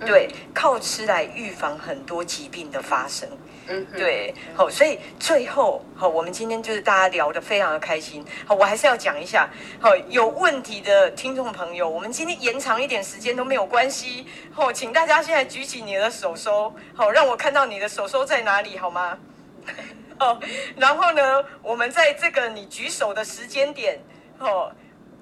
[0.06, 3.28] 对，靠吃来预防很多疾病的发生，
[3.70, 9.50] 嗯，对，好，所以最后，好，我们今天就是大家聊得非常的开心，好，我还是要讲一下，
[9.82, 19.18] 好，有问题的听众朋友，我们今天延长一点时间都没有关系，好，请大家现在举起你的手手，好，让我看到你的手手在哪里，好吗？
[20.20, 20.40] 哦，
[20.78, 24.00] 然后呢，我们在这个你举手的时间点，
[24.40, 24.72] 哦，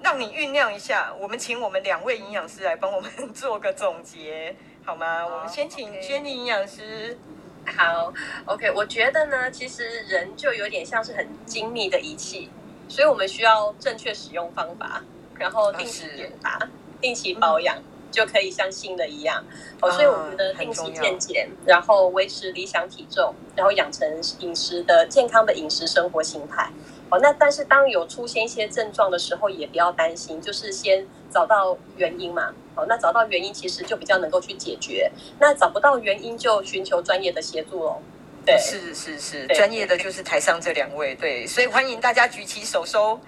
[0.03, 5.21] 让你酝酿一下，我们请我们两位营养师来帮我们 做个总结，好吗？
[5.21, 7.17] 好，我们先请 Jenny 营养师。
[7.65, 8.13] 好
[8.45, 12.49] ，OK，我觉得呢，其实人就有点像是很精密的仪器，
[12.87, 15.03] 所以我们需要正确使用方法，
[15.37, 17.77] 然后定期检查、啊、定期保养。
[17.77, 19.43] 嗯就可以像新的一样
[19.81, 24.07] 哦，所以我觉得定期健检，然后维持理想体重，然后养成
[24.39, 26.71] 饮食的健康的饮食生活形态
[27.09, 27.19] 哦。
[27.19, 32.53] 那但是当有出现一些症状的时候，也不要担心，就是先找到原因嘛。
[32.75, 35.11] 哦，那找到原因其实就比较能够去解决。
[35.39, 38.01] 那找不到原因就寻求专业的协助哦。
[38.45, 43.19] 对，是是是，专业的就是台上这两位，对，所以欢迎大家举起手收。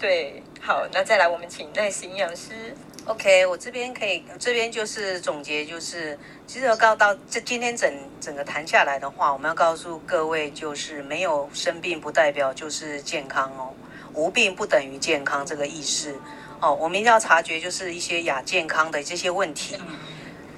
[0.00, 2.74] 对，好，那再来我们请耐心营养师。
[3.06, 13.74] OK，我这边可以，这边就是总结，就是其实要告到这今天整整个谈下来的话，我们要告诉各位，就是没有生病不代表就是健康哦，
[14.14, 16.16] 无病不等于健康这个意思
[16.60, 16.72] 哦。
[16.74, 19.76] 我们一定要察觉，就是一些亚健康的这些问题，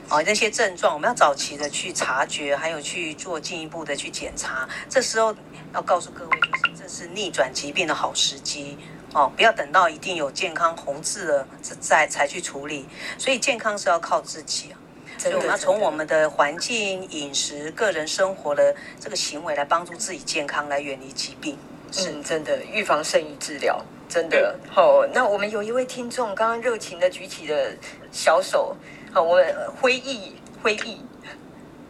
[0.08, 4.68] 哦，那些症状，我们要早期的去察觉，还有去做进一步的去检查。
[4.88, 5.34] 这时候
[5.74, 8.78] 要告诉各位，就是这是逆转疾病的好时机。
[9.14, 11.48] 哦，不要等到一定有健康红字了
[11.80, 12.86] 再才去处理，
[13.16, 14.78] 所以健康是要靠自己啊。
[15.18, 21.56] 所以我们要从我们的环境、饮食、个人生活的这个行为来帮助自己健康，来远离疾病。
[21.90, 24.54] 是、嗯、真的，预防胜于治疗，真的。
[24.68, 27.72] 好、哦，那我们有一位听众刚刚热情的举起了
[28.12, 28.76] 小手，
[29.14, 31.00] 好，我们辉毅辉毅，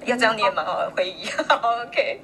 [0.04, 0.62] 要这样念吗？
[0.62, 2.20] 哦，辉毅， OK，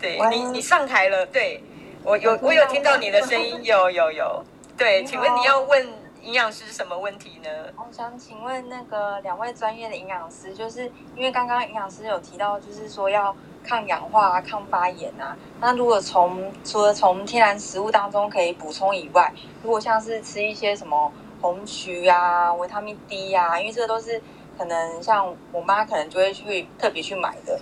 [0.00, 1.60] 对你，你上台了，对。
[2.08, 4.42] 我有我有听到你的声音， 有有有，
[4.78, 5.86] 对，请问你要问
[6.22, 7.50] 营养师什么问题呢？
[7.76, 15.36] 我想请问那个两位专业的营养师，就是因为刚刚营养师有提到，就是说要抗氧化啊、抗发炎啊。
[15.60, 19.30] 那如果从除了从天然食物当中可以补充以外，
[19.62, 24.18] 如果像是吃一些什么红曲啊、维他命 D 啊，因为这个都是
[24.56, 27.60] 可能像我妈可能就会去特别去买的，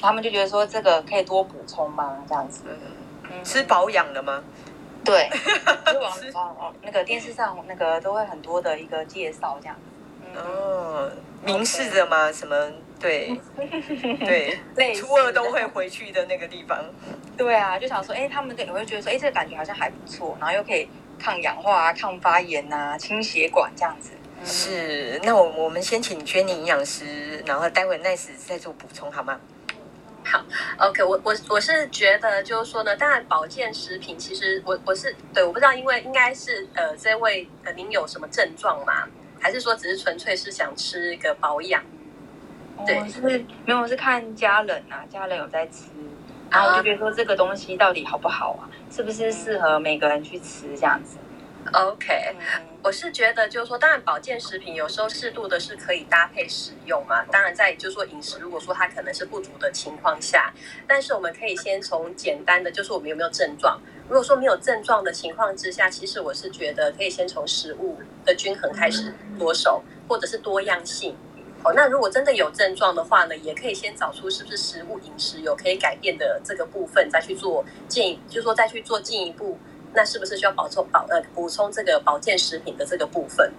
[0.00, 2.16] 他们就觉得说这个可以多补充吗？
[2.26, 2.64] 这样子。
[3.44, 4.42] 吃保养的吗？
[5.04, 5.30] 对，
[5.92, 9.76] 就网哦哦，那个电视上那个都会很多的一个介绍这样。
[10.34, 11.10] 哦，
[11.44, 12.32] 明示的吗？
[12.32, 12.56] 什么？
[12.98, 13.38] 对
[14.18, 16.84] 对对，初二都会回去的那个地方。
[17.36, 24.10] 对啊，就想说，哎，他们也会觉得说，哎，这个感觉好像还不错，然后又可以抗氧化啊、抗发炎啊、清血管这样子。
[24.44, 29.38] 是，那我我们先请 Jenny 营养师，然后待会 Nice 再做补充好吗？
[30.28, 30.44] 好
[30.78, 39.06] ，OK，我我我是觉得就是说呢，当然保健食品其实我我是对，我不知道，因为应该是呃这位呃您有什么症状吗？
[39.40, 41.80] 还是说只是纯粹是想吃一个保养？
[42.84, 43.86] 对，哦、是不是没有？
[43.86, 45.84] 是看家人啊，家人有在吃，
[46.50, 48.66] 然后我就觉得说这个东西到底好不好啊？
[48.90, 51.18] 是不是适合每个人去吃这样子
[51.72, 52.36] ？OK，
[52.82, 57.24] 我是觉得就是说，当然保健食品有时候适度的是可以搭配使用嘛。
[57.30, 60.52] 当然在就是说饮食，如果说它可能是不足的情况下，
[60.86, 63.80] 但是我们可以先从简单的，就是我们有没有症状。
[64.08, 71.16] 如果说没有症状的情况之下，其实我是觉得可以先从食物的均衡开始着手，或者是多样性。
[71.64, 79.58] 哦，那如果真的有症状的话呢，也可以先找出是不是食物饮食有可以改变的这个部分，再去做进，就是说再去做进一步，
[79.96, 83.52] 那是不是需要保充保呃补充这个保健食品的这个部分？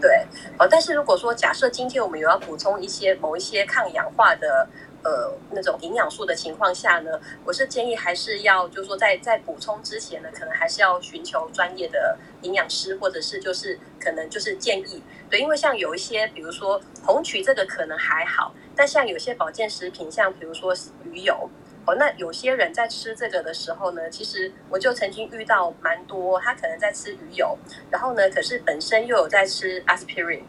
[0.00, 0.26] 对，
[0.58, 4.66] 哦，但是如果说假设今天我们有要补充一些某一些抗氧化的。
[5.06, 20.74] 呃，那种营养素的情况下呢，我是建议还是要，就是说在在补充之前呢，可能还是要寻求专业的营养师，或者是就是可能就是建议，对，因为像有一些，比如说红曲这个可能还好，但像有些保健食品，像比如说
[21.12, 21.50] 鱼油，
[21.86, 27.58] 哦，那有些人在吃这个的时候呢，其实我就曾经遇到蛮多，他可能在吃鱼油，
[27.90, 30.42] 然后呢，可是本身又有在吃 aspirin。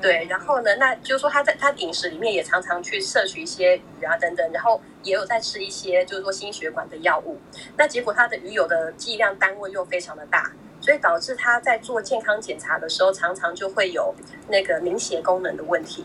[0.00, 7.36] 对，然后呢，那就是说他在他饮食里面也常常去摄取一些鱼啊等等，然后也有在吃一些就是说心血管的药物。
[7.76, 10.50] 那结果他的鱼油的剂量单位又非常的大，
[10.80, 14.14] 所以导致他在做健康检查的时候，常常就会有
[14.48, 16.02] 那个凝血功能的问题。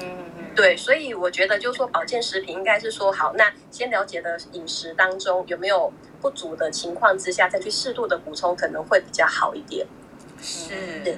[0.00, 9.86] 嗯嗯，对，所以我觉得就是说保健食品应该是说好，那先了解的饮食当中有没有不足的情况之下，再去适度的补充可能会比较好一点。
[10.40, 11.16] 是。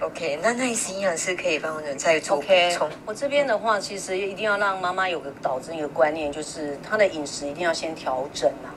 [0.00, 2.88] OK，那那营养师可以帮我们再做补充。
[2.88, 8.72] Okay, 我这边的话，其实一定要让妈妈有个导致一个观念，就是她的饮食一定要先调整啊。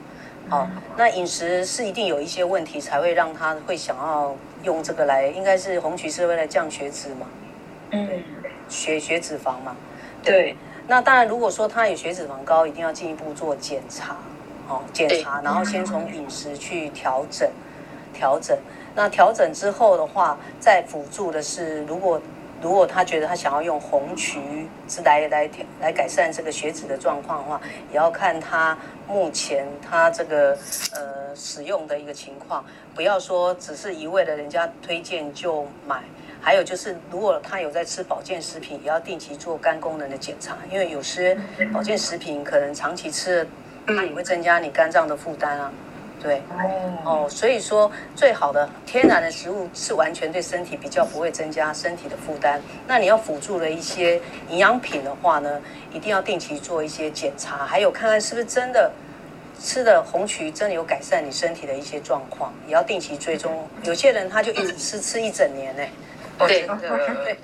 [0.49, 7.27] 好，那饮食是一定有一些问题，才会让她会想要用这个来，应该是红曲是为了降血脂嘛？
[7.91, 8.09] 嗯，
[8.73, 9.75] 血血脂肪嘛。
[10.23, 10.33] 对。
[10.33, 14.17] 对那当然，如果说他有血脂肪高，一定要进一步做检查。
[14.67, 17.49] 哦，检查，然后先从饮食去调整，
[18.13, 18.57] 调整。
[18.93, 22.21] 那调整之后的话，再辅助的是，如果
[22.61, 25.49] 如果他觉得他想要用红曲是来来
[25.79, 30.57] 来改善这个血脂的状况的话，也要看他目前他这个
[30.93, 32.63] 呃使用的一个情况，
[32.93, 36.03] 不要说只是一味的人家推荐就买。
[36.43, 41.37] 还有就是，如果他有在吃保健食品，也要定期做肝功能的检查，因为有些
[41.73, 43.47] 保健食品可能长期吃，
[43.87, 45.71] 它也会增加你肝脏的负担啊。
[46.21, 46.41] 对，
[47.05, 52.61] 哦，所以说最好的天然的食物是完全对身体比较不会增加身体的负担。
[52.87, 55.61] 那你要辅助了一些营养品的话呢，
[55.93, 58.89] 一定要定期做一些检查，还有看看是不是真的
[59.59, 63.65] 吃的红曲真的有改善你身体的一些状况，也要定期追踪。
[63.83, 65.89] 有些人他就一直吃吃一整年呢，对
[66.39, 67.37] 对对，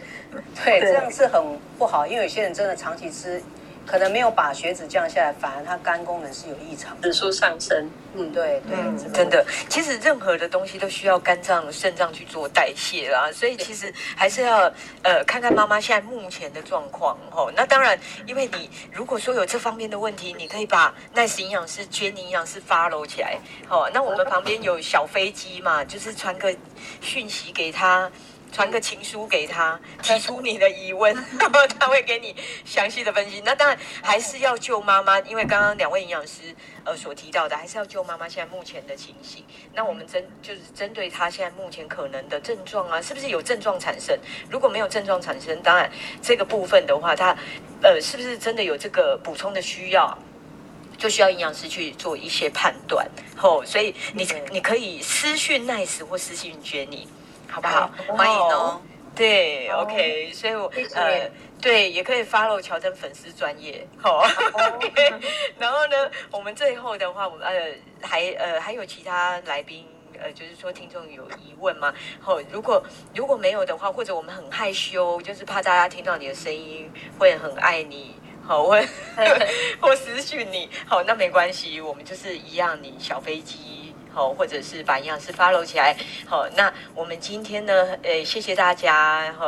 [0.64, 1.42] 对，这样是很
[1.78, 3.42] 不好，因为有些人真的长期吃。
[3.86, 7.90] 可能没有把血脂降下来，反而他肝功能是有异常，指数上升。
[8.14, 9.44] 嗯，对对，嗯、真的。
[9.68, 14.72] 其实任何的东西都需要肝脏、肾脏去做代谢啦，所以其实还是要
[15.02, 17.52] 呃看看妈妈现在目前的状况哦。
[17.56, 23.40] 那当然，因为你如果说有这方面的问题，你可以把 Nice 营养师、Jenny 营养师 follow 起来。
[23.70, 26.56] 哦，那我们旁边有小飞机嘛，就是传个
[27.02, 28.12] 讯息给他。
[28.52, 32.36] 传个情书给他，提出你的疑问， 然后他会给你
[32.66, 33.42] 详细的分析。
[33.46, 39.44] 那当然还是要救妈妈，因为刚刚两位营养师呃所提到的，还是要救妈妈现在目前的情形。
[39.74, 44.18] 那我们针就是针对她现在目前可能的症状啊，是不是有症状产生？
[44.50, 45.90] 如果没有症状产生，当然
[46.22, 47.36] 这个部分的话，她
[47.84, 50.18] 呃是不是真的有这个补充的需要，
[50.98, 53.08] 就需要营养师去做一些判断。
[53.42, 57.06] 哦，所以你你可以私讯 Nice 或私讯 Jenny。
[57.50, 57.90] 好不好？
[58.08, 58.82] 欢迎哦。
[59.16, 61.30] 对，OK，所以我呃，
[61.62, 63.86] 对，也可以 follow 乔真粉丝专业。
[63.98, 64.20] 好，
[64.54, 65.14] OK。
[65.58, 69.86] 然后呢，我们最后的话，我们呃还呃还有其他来宾
[70.22, 71.94] 呃，就是说听众有疑问吗？
[72.22, 72.82] 好，如果
[73.14, 78.16] 如果没有的话，或者我们很害羞，就是怕大家听到你的声音会很爱你。
[78.42, 78.76] 好，我
[79.82, 83.58] 或私讯你，好，那没关系，我们就是一样，你小飞机，
[84.12, 85.96] 好，或者是把营养师 follow 起来，
[86.28, 89.48] 好，那我们今天呢，呃，谢谢大家，好，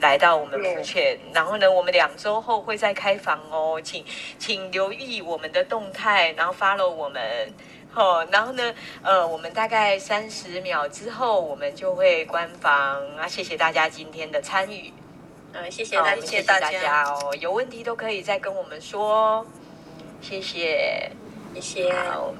[0.00, 4.04] 来到我们福雀，然后呢，我们两周后会再开房哦，请
[4.38, 7.22] 请留意我们的动态，然后 follow 我们，
[7.90, 14.92] 好，然后呢，呃，我们大概三十秒之后，我们就会关房，啊，谢谢大家今天的参与。
[15.52, 15.96] 嗯，谢谢。
[15.96, 19.46] 大家，谢谢大家哦，有问题都可以再跟我们说，
[20.20, 21.10] 谢谢，
[21.54, 21.92] 谢谢。
[22.10, 22.34] 好，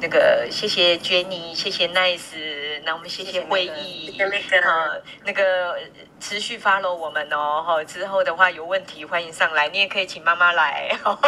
[0.00, 5.78] 那个谢谢 Jenny，谢谢 Nice，那我们谢谢会议，谢谢那个，呃，那个
[6.20, 11.18] 持续 follow 我们哦，哈，之后的话有问题欢迎上来，你也可以请妈妈来，哦，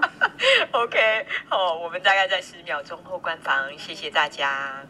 [0.72, 4.82] OK，好，我们大概在十秒钟后关房，谢谢大家，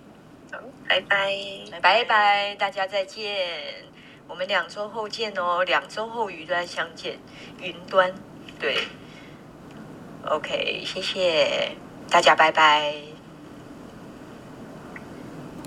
[0.53, 0.59] 好，
[0.89, 1.35] 拜拜，
[1.83, 3.89] 拜拜，大家再见。
[4.29, 7.19] 我们两周后见哦，两周后云端相见，
[7.61, 8.15] 云端，
[8.61, 8.85] 对
[10.25, 11.73] ，OK，谢谢
[12.11, 13.10] 大家，拜拜。